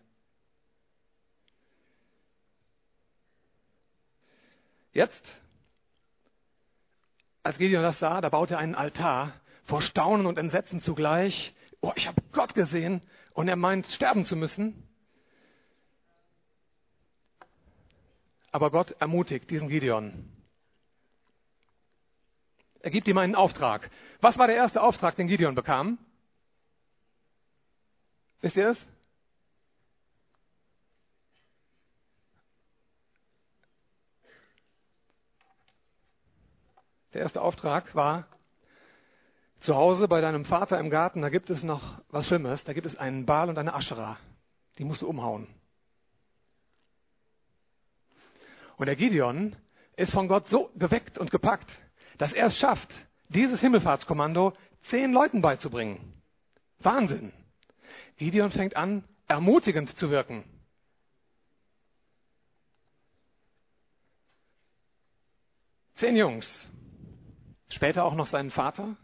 Jetzt, 4.92 5.22
als 7.42 7.58
Gideon 7.58 7.82
das 7.82 7.98
sah, 7.98 8.20
da 8.20 8.28
baute 8.30 8.54
er 8.54 8.60
einen 8.60 8.74
Altar 8.74 9.34
vor 9.64 9.82
Staunen 9.82 10.26
und 10.26 10.38
Entsetzen 10.38 10.80
zugleich. 10.80 11.54
Oh, 11.80 11.92
ich 11.94 12.06
habe 12.08 12.20
Gott 12.32 12.54
gesehen 12.54 13.02
und 13.32 13.48
er 13.48 13.56
meint, 13.56 13.86
sterben 13.86 14.24
zu 14.24 14.34
müssen. 14.34 14.87
Aber 18.50 18.70
Gott 18.70 18.92
ermutigt 18.98 19.50
diesen 19.50 19.68
Gideon. 19.68 20.30
Er 22.80 22.90
gibt 22.90 23.08
ihm 23.08 23.18
einen 23.18 23.34
Auftrag. 23.34 23.90
Was 24.20 24.38
war 24.38 24.46
der 24.46 24.56
erste 24.56 24.82
Auftrag, 24.82 25.16
den 25.16 25.26
Gideon 25.26 25.54
bekam? 25.54 25.98
Wisst 28.40 28.56
ihr 28.56 28.70
es? 28.70 28.78
Der 37.12 37.22
erste 37.22 37.42
Auftrag 37.42 37.94
war, 37.94 38.28
zu 39.60 39.74
Hause 39.74 40.06
bei 40.06 40.20
deinem 40.20 40.44
Vater 40.44 40.78
im 40.78 40.88
Garten, 40.88 41.20
da 41.20 41.30
gibt 41.30 41.50
es 41.50 41.64
noch 41.64 42.00
was 42.10 42.26
Schlimmes, 42.26 42.62
da 42.64 42.72
gibt 42.72 42.86
es 42.86 42.96
einen 42.96 43.26
Baal 43.26 43.48
und 43.48 43.58
eine 43.58 43.74
Aschera. 43.74 44.18
Die 44.78 44.84
musst 44.84 45.02
du 45.02 45.08
umhauen. 45.08 45.48
Und 48.78 48.86
der 48.86 48.96
Gideon 48.96 49.56
ist 49.96 50.12
von 50.12 50.28
Gott 50.28 50.48
so 50.48 50.70
geweckt 50.76 51.18
und 51.18 51.30
gepackt, 51.30 51.68
dass 52.16 52.32
er 52.32 52.46
es 52.46 52.56
schafft, 52.56 52.88
dieses 53.28 53.60
Himmelfahrtskommando 53.60 54.54
zehn 54.84 55.12
Leuten 55.12 55.42
beizubringen. 55.42 56.14
Wahnsinn. 56.78 57.32
Gideon 58.16 58.52
fängt 58.52 58.76
an, 58.76 59.04
ermutigend 59.26 59.96
zu 59.98 60.10
wirken. 60.10 60.44
Zehn 65.96 66.16
Jungs. 66.16 66.70
Später 67.70 68.04
auch 68.04 68.14
noch 68.14 68.28
seinen 68.28 68.52
Vater. 68.52 68.96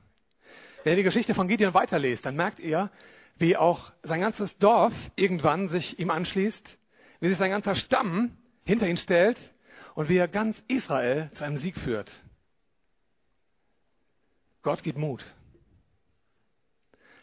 Wer 0.85 0.95
die 0.95 1.03
Geschichte 1.03 1.35
von 1.35 1.49
Gideon 1.49 1.75
weiterliest, 1.75 2.25
dann 2.25 2.37
merkt 2.37 2.61
ihr, 2.61 2.91
wie 3.37 3.57
auch 3.57 3.93
sein 4.05 4.21
ganzes 4.21 4.57
Dorf 4.59 4.95
irgendwann 5.17 5.69
sich 5.69 5.99
ihm 5.99 6.11
anschließt, 6.11 6.79
wie 7.19 7.29
sich 7.29 7.39
sein 7.39 7.51
ganzer 7.51 7.75
Stamm 7.75 8.37
hinter 8.65 8.87
ihn 8.87 8.97
stellt 8.97 9.54
und 9.95 10.09
wie 10.09 10.17
er 10.17 10.29
ganz 10.29 10.57
Israel 10.69 11.31
zu 11.35 11.45
einem 11.45 11.59
Sieg 11.59 11.79
führt. 11.79 12.11
Gott 14.63 14.83
gibt 14.83 14.99
Mut. 14.99 15.25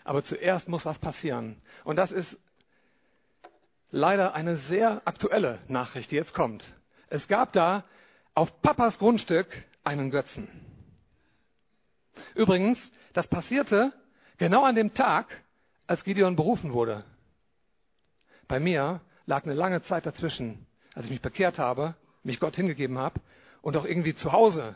Aber 0.03 0.23
zuerst 0.23 0.67
muss 0.67 0.85
was 0.85 0.97
passieren. 0.99 1.61
Und 1.83 1.95
das 1.95 2.11
ist 2.11 2.37
leider 3.89 4.33
eine 4.33 4.57
sehr 4.57 5.01
aktuelle 5.05 5.59
Nachricht, 5.67 6.11
die 6.11 6.15
jetzt 6.15 6.33
kommt. 6.33 6.63
Es 7.07 7.27
gab 7.27 7.51
da 7.53 7.83
auf 8.33 8.61
Papas 8.61 8.97
Grundstück 8.97 9.47
einen 9.83 10.11
Götzen. 10.11 10.47
Übrigens, 12.35 12.79
das 13.13 13.27
passierte 13.27 13.91
genau 14.37 14.63
an 14.63 14.75
dem 14.75 14.93
Tag, 14.93 15.27
als 15.87 16.03
Gideon 16.03 16.35
berufen 16.35 16.71
wurde. 16.71 17.03
Bei 18.47 18.59
mir 18.59 19.01
lag 19.25 19.43
eine 19.43 19.53
lange 19.53 19.81
Zeit 19.83 20.05
dazwischen, 20.05 20.65
als 20.93 21.05
ich 21.05 21.11
mich 21.11 21.21
bekehrt 21.21 21.59
habe, 21.59 21.95
mich 22.23 22.39
Gott 22.39 22.55
hingegeben 22.55 22.97
habe 22.97 23.19
und 23.61 23.77
auch 23.77 23.85
irgendwie 23.85 24.15
zu 24.15 24.31
Hause 24.31 24.75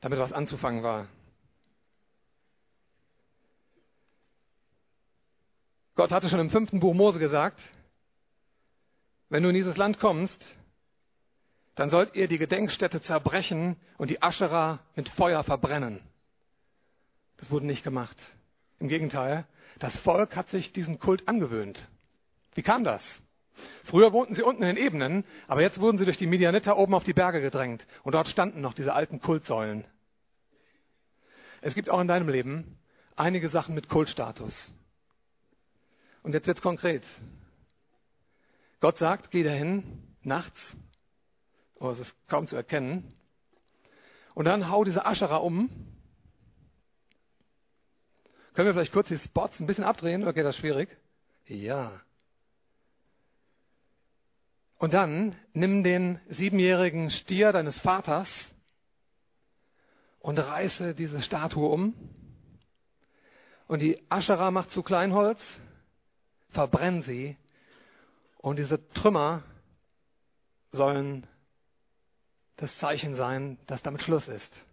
damit 0.00 0.18
was 0.18 0.32
anzufangen 0.32 0.82
war. 0.82 1.06
Gott 5.94 6.10
hatte 6.10 6.30
schon 6.30 6.40
im 6.40 6.50
fünften 6.50 6.80
Buch 6.80 6.94
Mose 6.94 7.18
gesagt, 7.18 7.60
wenn 9.28 9.42
du 9.42 9.50
in 9.50 9.54
dieses 9.54 9.76
Land 9.76 10.00
kommst, 10.00 10.42
dann 11.74 11.90
sollt 11.90 12.14
ihr 12.14 12.26
die 12.26 12.38
Gedenkstätte 12.38 13.02
zerbrechen 13.02 13.76
und 13.98 14.10
die 14.10 14.22
Aschera 14.22 14.80
mit 14.96 15.08
Feuer 15.10 15.44
verbrennen. 15.44 16.00
Das 17.36 17.50
wurde 17.50 17.66
nicht 17.66 17.84
gemacht. 17.84 18.16
Im 18.78 18.88
Gegenteil, 18.88 19.46
das 19.78 19.96
Volk 19.98 20.36
hat 20.36 20.48
sich 20.48 20.72
diesen 20.72 20.98
Kult 20.98 21.28
angewöhnt. 21.28 21.88
Wie 22.54 22.62
kam 22.62 22.82
das? 22.82 23.02
Früher 23.84 24.12
wohnten 24.12 24.34
sie 24.34 24.42
unten 24.42 24.62
in 24.62 24.74
den 24.74 24.84
Ebenen, 24.84 25.24
aber 25.48 25.62
jetzt 25.62 25.80
wurden 25.80 25.98
sie 25.98 26.04
durch 26.04 26.18
die 26.18 26.26
Medianiter 26.26 26.76
oben 26.76 26.94
auf 26.94 27.04
die 27.04 27.12
Berge 27.12 27.40
gedrängt 27.40 27.86
und 28.02 28.14
dort 28.14 28.28
standen 28.28 28.60
noch 28.60 28.74
diese 28.74 28.94
alten 28.94 29.20
Kultsäulen. 29.20 29.84
Es 31.60 31.74
gibt 31.74 31.90
auch 31.90 32.00
in 32.00 32.08
deinem 32.08 32.28
Leben 32.28 32.78
einige 33.16 33.48
Sachen 33.48 33.74
mit 33.74 33.88
Kultstatus. 33.88 34.72
Und 36.22 36.32
jetzt 36.32 36.46
wird's 36.46 36.62
konkret. 36.62 37.04
Gott 38.80 38.98
sagt, 38.98 39.30
geh 39.30 39.42
dahin, 39.42 40.02
nachts, 40.22 40.58
oh, 41.78 41.90
es 41.90 42.00
ist 42.00 42.14
kaum 42.28 42.46
zu 42.46 42.56
erkennen, 42.56 43.14
und 44.34 44.44
dann 44.44 44.70
hau 44.70 44.84
diese 44.84 45.04
Aschera 45.04 45.36
um. 45.36 45.68
Können 48.54 48.66
wir 48.66 48.74
vielleicht 48.74 48.92
kurz 48.92 49.08
die 49.08 49.18
Spots 49.18 49.60
ein 49.60 49.66
bisschen 49.66 49.84
abdrehen 49.84 50.22
oder 50.22 50.32
geht 50.32 50.44
das 50.44 50.56
schwierig? 50.56 50.88
Ja. 51.46 52.00
Und 54.80 54.94
dann 54.94 55.36
nimm 55.52 55.82
den 55.84 56.18
siebenjährigen 56.30 57.10
Stier 57.10 57.52
deines 57.52 57.78
Vaters 57.80 58.26
und 60.20 60.38
reiße 60.38 60.94
diese 60.94 61.20
Statue 61.20 61.68
um. 61.68 61.94
Und 63.68 63.80
die 63.80 64.02
Aschera 64.08 64.50
macht 64.50 64.70
zu 64.70 64.82
Kleinholz, 64.82 65.38
verbrenn 66.48 67.02
sie. 67.02 67.36
Und 68.38 68.56
diese 68.58 68.88
Trümmer 68.94 69.42
sollen 70.72 71.26
das 72.56 72.74
Zeichen 72.78 73.16
sein, 73.16 73.58
dass 73.66 73.82
damit 73.82 74.00
Schluss 74.00 74.28
ist. 74.28 74.64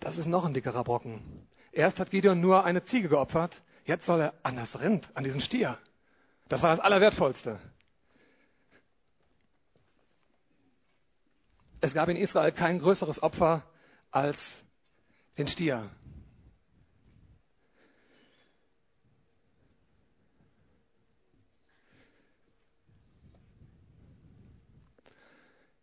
Das 0.00 0.18
ist 0.18 0.26
noch 0.26 0.44
ein 0.44 0.54
dickerer 0.54 0.82
Brocken. 0.82 1.46
Erst 1.70 2.00
hat 2.00 2.10
Gideon 2.10 2.40
nur 2.40 2.64
eine 2.64 2.84
Ziege 2.86 3.08
geopfert, 3.08 3.62
Jetzt 3.88 4.04
soll 4.04 4.20
er 4.20 4.34
an 4.42 4.54
das 4.54 4.78
Rind, 4.78 5.08
an 5.14 5.24
diesen 5.24 5.40
Stier. 5.40 5.78
Das 6.50 6.60
war 6.60 6.76
das 6.76 6.84
Allerwertvollste. 6.84 7.58
Es 11.80 11.94
gab 11.94 12.10
in 12.10 12.16
Israel 12.16 12.52
kein 12.52 12.80
größeres 12.80 13.22
Opfer 13.22 13.64
als 14.10 14.36
den 15.38 15.46
Stier. 15.46 15.88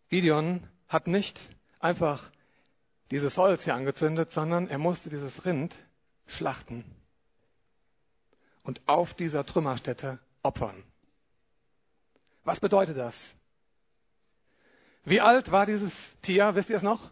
Gideon 0.10 0.70
hat 0.88 1.08
nicht 1.08 1.40
einfach 1.80 2.30
dieses 3.10 3.36
Holz 3.36 3.64
hier 3.64 3.74
angezündet, 3.74 4.32
sondern 4.32 4.68
er 4.68 4.78
musste 4.78 5.10
dieses 5.10 5.44
Rind 5.44 5.74
schlachten 6.28 6.86
und 8.66 8.82
auf 8.88 9.14
dieser 9.14 9.46
Trümmerstätte 9.46 10.20
opfern. 10.42 10.84
Was 12.44 12.60
bedeutet 12.60 12.98
das? 12.98 13.16
Wie 15.06 15.22
alt 15.22 15.52
war 15.52 15.66
dieses 15.66 15.94
Tier? 16.24 16.54
Wisst 16.56 16.70
ihr 16.70 16.78
es 16.78 16.84
noch? 16.84 17.12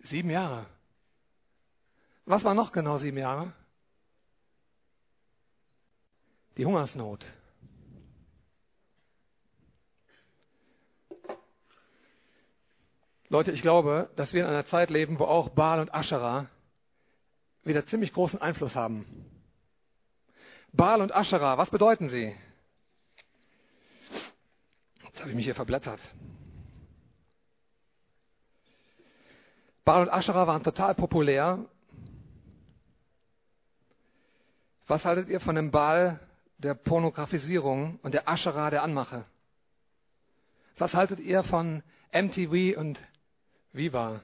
Sieben 0.00 0.30
Jahre. 0.30 0.66
Was 2.26 2.44
war 2.44 2.54
noch 2.54 2.72
genau 2.72 2.98
sieben 2.98 3.18
Jahre? 3.18 3.52
Die 6.56 6.66
Hungersnot. 6.66 7.24
Leute, 13.28 13.52
ich 13.52 13.62
glaube, 13.62 14.10
dass 14.16 14.32
wir 14.32 14.42
in 14.42 14.48
einer 14.48 14.66
Zeit 14.66 14.90
leben, 14.90 15.20
wo 15.20 15.24
auch 15.24 15.50
Baal 15.50 15.78
und 15.78 15.94
Aschera 15.94 16.48
wieder 17.62 17.86
ziemlich 17.86 18.12
großen 18.12 18.40
Einfluss 18.40 18.74
haben. 18.74 19.29
Baal 20.72 21.02
und 21.02 21.14
Aschera, 21.14 21.58
was 21.58 21.70
bedeuten 21.70 22.08
sie? 22.08 22.34
Jetzt 25.04 25.20
habe 25.20 25.30
ich 25.30 25.36
mich 25.36 25.44
hier 25.44 25.54
verblättert. 25.54 26.00
Baal 29.84 30.02
und 30.02 30.10
Aschera 30.10 30.46
waren 30.46 30.62
total 30.62 30.94
populär. 30.94 31.64
Was 34.86 35.04
haltet 35.04 35.28
ihr 35.28 35.40
von 35.40 35.54
dem 35.54 35.70
Baal 35.70 36.20
der 36.58 36.74
Pornografisierung 36.74 37.98
und 38.02 38.12
der 38.12 38.28
Aschera 38.28 38.70
der 38.70 38.82
Anmache? 38.82 39.24
Was 40.78 40.94
haltet 40.94 41.20
ihr 41.20 41.42
von 41.44 41.82
MTV 42.12 42.78
und 42.78 42.98
Viva? 43.72 44.20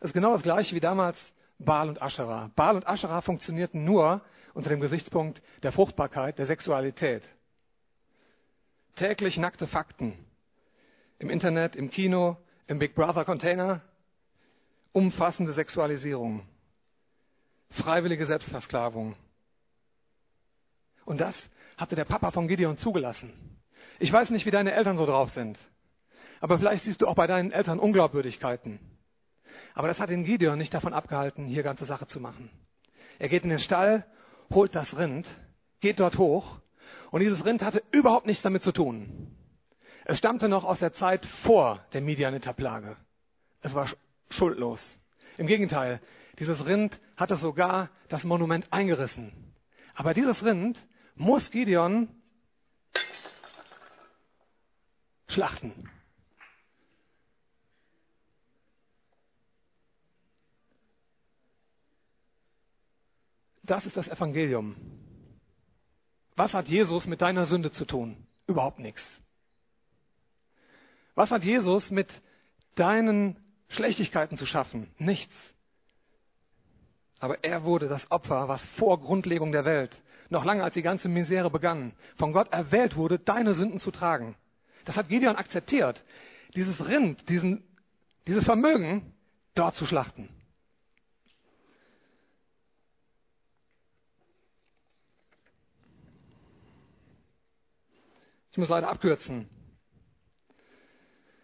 Das 0.00 0.10
ist 0.10 0.14
genau 0.14 0.32
das 0.32 0.42
gleiche 0.42 0.74
wie 0.74 0.80
damals 0.80 1.16
Baal 1.58 1.88
und 1.88 2.00
Aschera. 2.02 2.50
Baal 2.56 2.76
und 2.76 2.86
Aschera 2.86 3.20
funktionierten 3.20 3.84
nur 3.84 4.20
unter 4.54 4.70
dem 4.70 4.80
Gesichtspunkt 4.80 5.42
der 5.62 5.72
Fruchtbarkeit, 5.72 6.38
der 6.38 6.46
Sexualität. 6.46 7.22
Täglich 8.96 9.36
nackte 9.38 9.66
Fakten. 9.66 10.18
Im 11.18 11.30
Internet, 11.30 11.76
im 11.76 11.90
Kino, 11.90 12.36
im 12.66 12.78
Big 12.78 12.94
Brother 12.94 13.24
Container. 13.24 13.80
Umfassende 14.92 15.54
Sexualisierung. 15.54 16.46
Freiwillige 17.70 18.26
Selbstversklavung. 18.26 19.16
Und 21.04 21.20
das 21.20 21.34
hatte 21.76 21.96
der 21.96 22.04
Papa 22.04 22.30
von 22.30 22.48
Gideon 22.48 22.76
zugelassen. 22.76 23.32
Ich 23.98 24.12
weiß 24.12 24.30
nicht, 24.30 24.46
wie 24.46 24.50
deine 24.50 24.72
Eltern 24.72 24.96
so 24.96 25.06
drauf 25.06 25.30
sind. 25.30 25.58
Aber 26.40 26.58
vielleicht 26.58 26.84
siehst 26.84 27.00
du 27.00 27.06
auch 27.06 27.14
bei 27.14 27.26
deinen 27.26 27.52
Eltern 27.52 27.78
Unglaubwürdigkeiten. 27.78 28.80
Aber 29.74 29.88
das 29.88 29.98
hat 29.98 30.10
den 30.10 30.24
Gideon 30.24 30.58
nicht 30.58 30.74
davon 30.74 30.92
abgehalten, 30.92 31.46
hier 31.46 31.62
ganze 31.62 31.84
Sache 31.84 32.06
zu 32.06 32.20
machen. 32.20 32.50
Er 33.18 33.28
geht 33.28 33.44
in 33.44 33.50
den 33.50 33.58
Stall, 33.58 34.04
holt 34.54 34.74
das 34.74 34.96
Rind, 34.96 35.26
geht 35.80 36.00
dort 36.00 36.18
hoch 36.18 36.60
und 37.10 37.20
dieses 37.20 37.44
Rind 37.44 37.62
hatte 37.62 37.82
überhaupt 37.90 38.26
nichts 38.26 38.42
damit 38.42 38.62
zu 38.62 38.72
tun. 38.72 39.36
Es 40.04 40.18
stammte 40.18 40.48
noch 40.48 40.64
aus 40.64 40.80
der 40.80 40.92
Zeit 40.94 41.24
vor 41.44 41.84
der 41.92 42.00
Midianiter-Plage. 42.00 42.96
Es 43.60 43.74
war 43.74 43.88
schuldlos. 44.30 44.98
Im 45.38 45.46
Gegenteil, 45.46 46.00
dieses 46.38 46.64
Rind 46.66 46.98
hatte 47.16 47.36
sogar 47.36 47.90
das 48.08 48.24
Monument 48.24 48.72
eingerissen. 48.72 49.54
Aber 49.94 50.14
dieses 50.14 50.42
Rind 50.44 50.78
muss 51.14 51.50
Gideon 51.50 52.08
schlachten. 55.28 55.88
Das 63.62 63.86
ist 63.86 63.96
das 63.96 64.08
Evangelium. 64.08 64.76
Was 66.36 66.52
hat 66.54 66.68
Jesus 66.68 67.06
mit 67.06 67.20
deiner 67.20 67.46
Sünde 67.46 67.70
zu 67.70 67.84
tun? 67.84 68.26
Überhaupt 68.46 68.78
nichts. 68.78 69.02
Was 71.14 71.30
hat 71.30 71.44
Jesus 71.44 71.90
mit 71.90 72.08
deinen 72.74 73.36
Schlechtigkeiten 73.68 74.36
zu 74.36 74.46
schaffen? 74.46 74.90
Nichts. 74.98 75.34
Aber 77.20 77.44
er 77.44 77.62
wurde 77.62 77.86
das 77.86 78.10
Opfer, 78.10 78.48
was 78.48 78.64
vor 78.78 79.00
Grundlegung 79.00 79.52
der 79.52 79.64
Welt, 79.64 80.02
noch 80.28 80.44
lange 80.44 80.64
als 80.64 80.74
die 80.74 80.82
ganze 80.82 81.08
Misere 81.08 81.50
begann, 81.50 81.92
von 82.16 82.32
Gott 82.32 82.52
erwählt 82.52 82.96
wurde, 82.96 83.18
deine 83.18 83.54
Sünden 83.54 83.78
zu 83.78 83.92
tragen. 83.92 84.34
Das 84.84 84.96
hat 84.96 85.08
Gideon 85.08 85.36
akzeptiert, 85.36 86.02
dieses 86.56 86.84
Rind, 86.84 87.28
diesen, 87.28 87.62
dieses 88.26 88.44
Vermögen 88.44 89.14
dort 89.54 89.76
zu 89.76 89.86
schlachten. 89.86 90.28
Ich 98.52 98.58
muss 98.58 98.68
leider 98.68 98.88
abkürzen. 98.88 99.48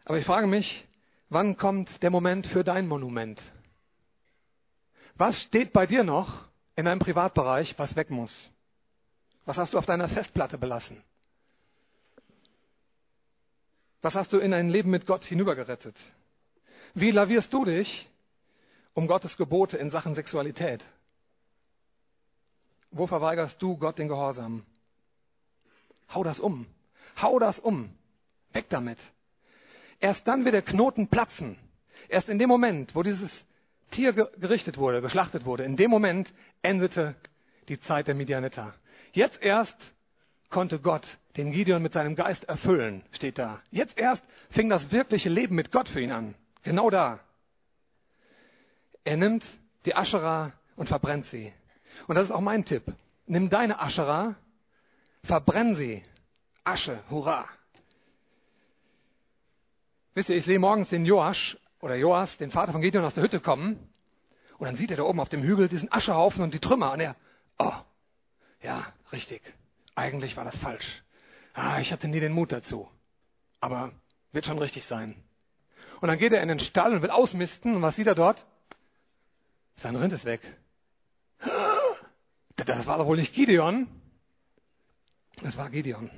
Aber 0.05 0.19
ich 0.19 0.25
frage 0.25 0.47
mich, 0.47 0.89
Wann 1.31 1.59
kommt 1.59 2.03
der 2.03 2.11
Moment 2.11 2.47
für 2.47 2.65
dein 2.65 2.87
Monument? 2.87 3.41
Was 5.17 5.41
steht 5.43 5.73
bei 5.73 5.87
dir 5.87 6.03
noch 6.05 6.47
in 6.75 6.87
deinem 6.87 7.01
Privatbereich, 7.01 7.79
was 7.79 7.97
weg 7.97 8.11
muss? 8.11 8.33
Was 9.45 9.57
hast 9.57 9.75
du 9.75 9.79
auf 9.79 9.87
deiner 9.87 10.09
Festplatte 10.09 10.57
belassen? 10.57 11.03
Was 14.01 14.15
hast 14.15 14.33
du 14.33 14.39
in 14.39 14.53
dein 14.53 14.71
Leben 14.71 14.91
mit 14.91 15.07
Gott 15.07 15.25
hinübergerettet? 15.25 15.97
Wie 16.95 17.11
lavierst 17.11 17.53
du 17.53 17.65
dich 17.65 18.09
um 18.95 19.07
Gottes 19.07 19.37
Gebote 19.37 19.77
in 19.77 19.91
Sachen 19.91 20.15
Sexualität? 20.15 20.83
Wo 22.91 23.07
verweigerst 23.07 23.61
du 23.61 23.77
Gott 23.77 23.99
den 23.99 24.09
Gehorsam? 24.09 24.65
Hau 26.09 26.25
das 26.25 26.41
um. 26.41 26.67
Hau 27.21 27.39
das 27.39 27.59
um. 27.59 27.91
Weg 28.53 28.69
damit. 28.71 28.99
Erst 30.01 30.27
dann 30.27 30.45
wird 30.45 30.55
der 30.55 30.63
Knoten 30.63 31.09
platzen. 31.09 31.59
Erst 32.09 32.29
in 32.29 32.39
dem 32.39 32.49
Moment, 32.49 32.95
wo 32.95 33.03
dieses 33.03 33.31
Tier 33.91 34.13
gerichtet 34.13 34.79
wurde, 34.79 35.01
geschlachtet 35.01 35.45
wurde, 35.45 35.65
in 35.65 35.77
dem 35.77 35.91
Moment 35.91 36.33
endete 36.63 37.15
die 37.69 37.81
Zeit 37.81 38.07
der 38.07 38.15
Midianiter. 38.15 38.75
Jetzt 39.13 39.41
erst 39.43 39.77
konnte 40.51 40.79
Gott 40.79 41.07
den 41.37 41.53
Gideon 41.53 41.83
mit 41.83 41.93
seinem 41.93 42.15
Geist 42.15 42.45
erfüllen, 42.45 43.05
steht 43.13 43.39
da. 43.39 43.63
Jetzt 43.71 43.97
erst 43.99 44.23
fing 44.51 44.69
das 44.69 44.91
wirkliche 44.91 45.29
Leben 45.29 45.55
mit 45.55 45.73
Gott 45.73 45.89
für 45.89 46.01
ihn 46.01 46.13
an. 46.13 46.35
Genau 46.63 46.91
da. 46.91 47.21
Er 49.05 49.17
nimmt 49.17 49.45
die 49.85 49.95
Aschera 49.95 50.53
und 50.77 50.89
verbrennt 50.89 51.27
sie. 51.27 51.53
Und 52.07 52.17
das 52.17 52.25
ist 52.25 52.31
auch 52.31 52.41
mein 52.41 52.65
Tipp. 52.65 52.83
Nimm 53.27 53.49
deine 53.49 53.81
Aschera, 53.81 54.37
verbrenn 55.23 55.77
sie. 55.77 56.05
Asche, 56.69 57.03
hurra. 57.11 57.49
Wisst 60.15 60.29
ihr, 60.29 60.37
ich 60.37 60.45
sehe 60.45 60.59
morgens 60.59 60.89
den 60.91 61.07
Joasch 61.07 61.57
oder 61.81 61.95
Joas, 61.95 62.37
den 62.39 62.51
Vater 62.51 62.73
von 62.73 62.83
Gideon, 62.83 63.05
aus 63.05 63.15
der 63.15 63.23
Hütte 63.23 63.41
kommen. 63.41 63.89
Und 64.59 64.67
dann 64.67 64.77
sieht 64.77 64.91
er 64.91 64.97
da 64.97 65.05
oben 65.05 65.21
auf 65.21 65.29
dem 65.29 65.43
Hügel 65.43 65.69
diesen 65.69 65.91
Aschehaufen 65.91 66.43
und 66.43 66.53
die 66.53 66.59
Trümmer. 66.59 66.93
Und 66.93 67.01
er, 67.01 67.17
oh, 67.59 67.73
ja, 68.61 68.93
richtig. 69.13 69.41
Eigentlich 69.95 70.37
war 70.37 70.45
das 70.45 70.57
falsch. 70.57 71.03
Ah, 71.55 71.81
ich 71.81 71.93
hatte 71.93 72.09
nie 72.09 72.21
den 72.21 72.33
Mut 72.33 72.53
dazu. 72.53 72.89
Aber 73.61 73.93
wird 74.33 74.45
schon 74.45 74.59
richtig 74.59 74.85
sein. 74.87 75.15
Und 76.01 76.09
dann 76.09 76.19
geht 76.19 76.33
er 76.33 76.43
in 76.43 76.49
den 76.49 76.61
Stall 76.61 76.93
und 76.95 77.03
will 77.03 77.11
ausmisten. 77.11 77.77
Und 77.77 77.83
was 77.83 77.97
sieht 77.97 78.07
er 78.07 78.15
dort? 78.15 78.45
Sein 79.77 79.97
Rind 79.97 80.13
ist 80.13 80.25
weg. 80.25 80.41
Das 82.57 82.87
war 82.87 82.99
doch 82.99 83.07
wohl 83.07 83.17
nicht 83.17 83.33
Gideon. 83.33 83.89
Das 85.43 85.57
war 85.57 85.71
Gideon. 85.71 86.11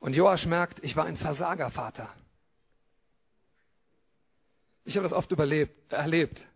Und 0.00 0.14
Joasch 0.14 0.46
merkt, 0.46 0.82
ich 0.84 0.96
war 0.96 1.04
ein 1.04 1.16
Versagervater. 1.16 2.08
Ich 4.84 4.96
habe 4.96 5.04
das 5.04 5.12
oft 5.12 5.30
überlebt, 5.32 5.92
erlebt, 5.92 6.46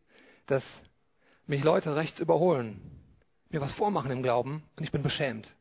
dass 0.46 0.62
mich 1.46 1.62
Leute 1.62 1.96
rechts 1.96 2.18
überholen, 2.20 2.80
mir 3.50 3.60
was 3.60 3.72
vormachen 3.72 4.10
im 4.10 4.22
Glauben 4.22 4.62
und 4.76 4.84
ich 4.84 4.92
bin 4.92 5.02
beschämt. 5.02 5.52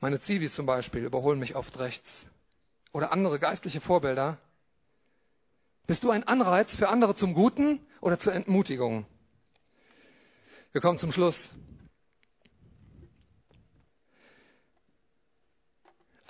Meine 0.00 0.20
Zivis 0.20 0.54
zum 0.54 0.66
Beispiel 0.66 1.04
überholen 1.04 1.38
mich 1.38 1.56
oft 1.56 1.78
rechts. 1.78 2.08
Oder 2.92 3.12
andere 3.12 3.38
geistliche 3.38 3.80
Vorbilder. 3.80 4.38
Bist 5.86 6.02
du 6.04 6.10
ein 6.10 6.24
Anreiz 6.24 6.70
für 6.76 6.88
andere 6.88 7.14
zum 7.14 7.34
Guten 7.34 7.80
oder 8.00 8.18
zur 8.18 8.32
Entmutigung? 8.32 9.06
Wir 10.72 10.80
kommen 10.80 10.98
zum 10.98 11.12
Schluss. 11.12 11.54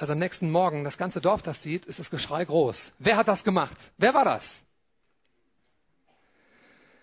Als 0.01 0.09
am 0.09 0.19
nächsten 0.19 0.51
Morgen 0.51 0.83
das 0.83 0.97
ganze 0.97 1.21
Dorf 1.21 1.43
das 1.43 1.63
sieht, 1.63 1.85
ist 1.85 1.99
das 1.99 2.09
Geschrei 2.09 2.43
groß. 2.47 2.95
Wer 2.99 3.19
hat 3.19 3.29
das 3.29 3.45
gemacht? 3.45 3.77
Wer 3.99 4.15
war 4.15 4.25
das? 4.25 4.65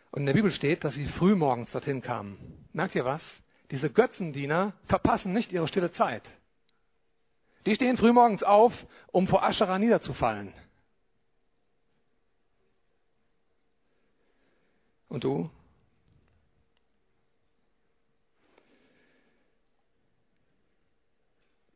Und 0.09 0.21
in 0.21 0.25
der 0.25 0.33
Bibel 0.33 0.49
steht, 0.49 0.83
dass 0.83 0.95
sie 0.95 1.05
früh 1.05 1.35
morgens 1.35 1.71
dorthin 1.71 2.01
kamen. 2.01 2.67
Merkt 2.73 2.95
ihr 2.95 3.05
was? 3.05 3.21
Diese 3.69 3.91
Götzendiener 3.91 4.73
verpassen 4.87 5.31
nicht 5.31 5.51
ihre 5.51 5.67
stille 5.67 5.91
Zeit. 5.91 6.23
Die 7.67 7.75
stehen 7.75 7.97
frühmorgens 7.97 8.41
auf, 8.41 8.73
um 9.11 9.27
vor 9.27 9.43
Aschera 9.43 9.77
niederzufallen. 9.77 10.51
Und 15.07 15.23
du? 15.23 15.51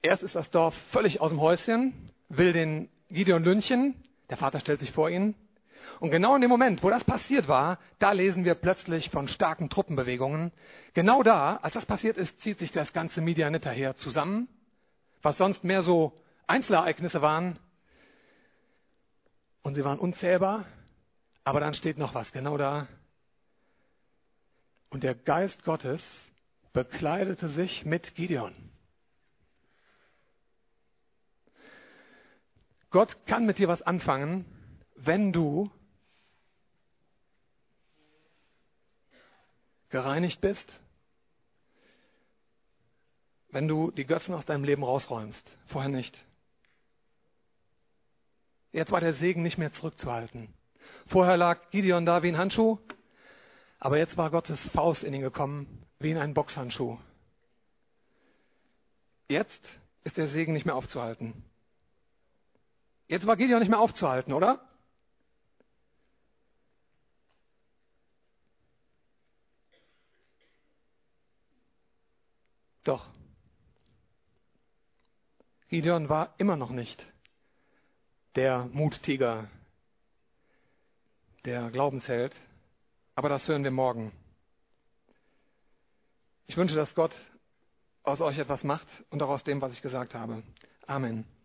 Erst 0.01 0.23
ist 0.23 0.35
das 0.35 0.49
Dorf 0.51 0.75
völlig 0.91 1.21
aus 1.21 1.29
dem 1.29 1.41
Häuschen, 1.41 2.11
will 2.29 2.53
den 2.53 2.89
Gideon 3.09 3.43
lynchen. 3.43 3.95
Der 4.29 4.37
Vater 4.37 4.59
stellt 4.59 4.79
sich 4.79 4.91
vor 4.91 5.09
ihn. 5.09 5.35
Und 5.99 6.09
genau 6.09 6.35
in 6.35 6.41
dem 6.41 6.49
Moment, 6.49 6.83
wo 6.83 6.89
das 6.89 7.03
passiert 7.03 7.47
war, 7.47 7.77
da 7.99 8.11
lesen 8.11 8.45
wir 8.45 8.55
plötzlich 8.55 9.09
von 9.09 9.27
starken 9.27 9.69
Truppenbewegungen. 9.69 10.51
Genau 10.93 11.21
da, 11.21 11.57
als 11.57 11.73
das 11.73 11.85
passiert 11.85 12.17
ist, 12.17 12.39
zieht 12.41 12.59
sich 12.59 12.71
das 12.71 12.93
ganze 12.93 13.21
Midianiter 13.21 13.71
her 13.71 13.95
zusammen 13.95 14.47
was 15.21 15.37
sonst 15.37 15.63
mehr 15.63 15.83
so 15.83 16.13
Einzelereignisse 16.47 17.21
waren. 17.21 17.59
Und 19.61 19.75
sie 19.75 19.83
waren 19.83 19.99
unzählbar. 19.99 20.65
Aber 21.43 21.59
dann 21.59 21.73
steht 21.73 21.97
noch 21.97 22.13
was 22.13 22.31
genau 22.31 22.57
da. 22.57 22.87
Und 24.89 25.03
der 25.03 25.15
Geist 25.15 25.63
Gottes 25.63 26.01
bekleidete 26.73 27.49
sich 27.49 27.85
mit 27.85 28.13
Gideon. 28.15 28.53
Gott 32.91 33.25
kann 33.25 33.45
mit 33.45 33.57
dir 33.57 33.69
was 33.69 33.81
anfangen, 33.81 34.45
wenn 34.95 35.31
du 35.31 35.71
gereinigt 39.89 40.41
bist, 40.41 40.79
wenn 43.49 43.67
du 43.67 43.91
die 43.91 44.05
Götzen 44.05 44.33
aus 44.33 44.45
deinem 44.45 44.63
Leben 44.63 44.83
rausräumst. 44.83 45.49
Vorher 45.67 45.89
nicht. 45.89 46.17
Jetzt 48.71 48.91
war 48.91 49.01
der 49.01 49.13
Segen 49.13 49.41
nicht 49.41 49.57
mehr 49.57 49.73
zurückzuhalten. 49.73 50.53
Vorher 51.07 51.37
lag 51.37 51.69
Gideon 51.71 52.05
da 52.05 52.23
wie 52.23 52.29
ein 52.29 52.37
Handschuh, 52.37 52.77
aber 53.79 53.97
jetzt 53.97 54.15
war 54.17 54.29
Gottes 54.31 54.59
Faust 54.73 55.03
in 55.03 55.13
ihn 55.13 55.21
gekommen 55.21 55.85
wie 55.99 56.11
in 56.11 56.17
einen 56.17 56.33
Boxhandschuh. 56.33 56.97
Jetzt 59.27 59.61
ist 60.03 60.17
der 60.17 60.29
Segen 60.29 60.53
nicht 60.53 60.65
mehr 60.65 60.75
aufzuhalten. 60.75 61.43
Jetzt 63.11 63.27
war 63.27 63.35
Gideon 63.35 63.59
nicht 63.59 63.67
mehr 63.67 63.81
aufzuhalten, 63.81 64.31
oder? 64.31 64.65
Doch. 72.85 73.05
Gideon 75.67 76.07
war 76.07 76.33
immer 76.37 76.55
noch 76.55 76.69
nicht 76.69 77.05
der 78.35 78.69
Muttiger, 78.71 79.49
der 81.43 81.69
Glaubensheld, 81.69 82.33
aber 83.15 83.27
das 83.27 83.45
hören 83.45 83.65
wir 83.65 83.71
morgen. 83.71 84.13
Ich 86.47 86.55
wünsche, 86.55 86.75
dass 86.75 86.95
Gott 86.95 87.13
aus 88.03 88.21
euch 88.21 88.37
etwas 88.37 88.63
macht 88.63 88.87
und 89.09 89.21
auch 89.21 89.29
aus 89.29 89.43
dem, 89.43 89.59
was 89.59 89.73
ich 89.73 89.81
gesagt 89.81 90.15
habe. 90.15 90.43
Amen. 90.87 91.40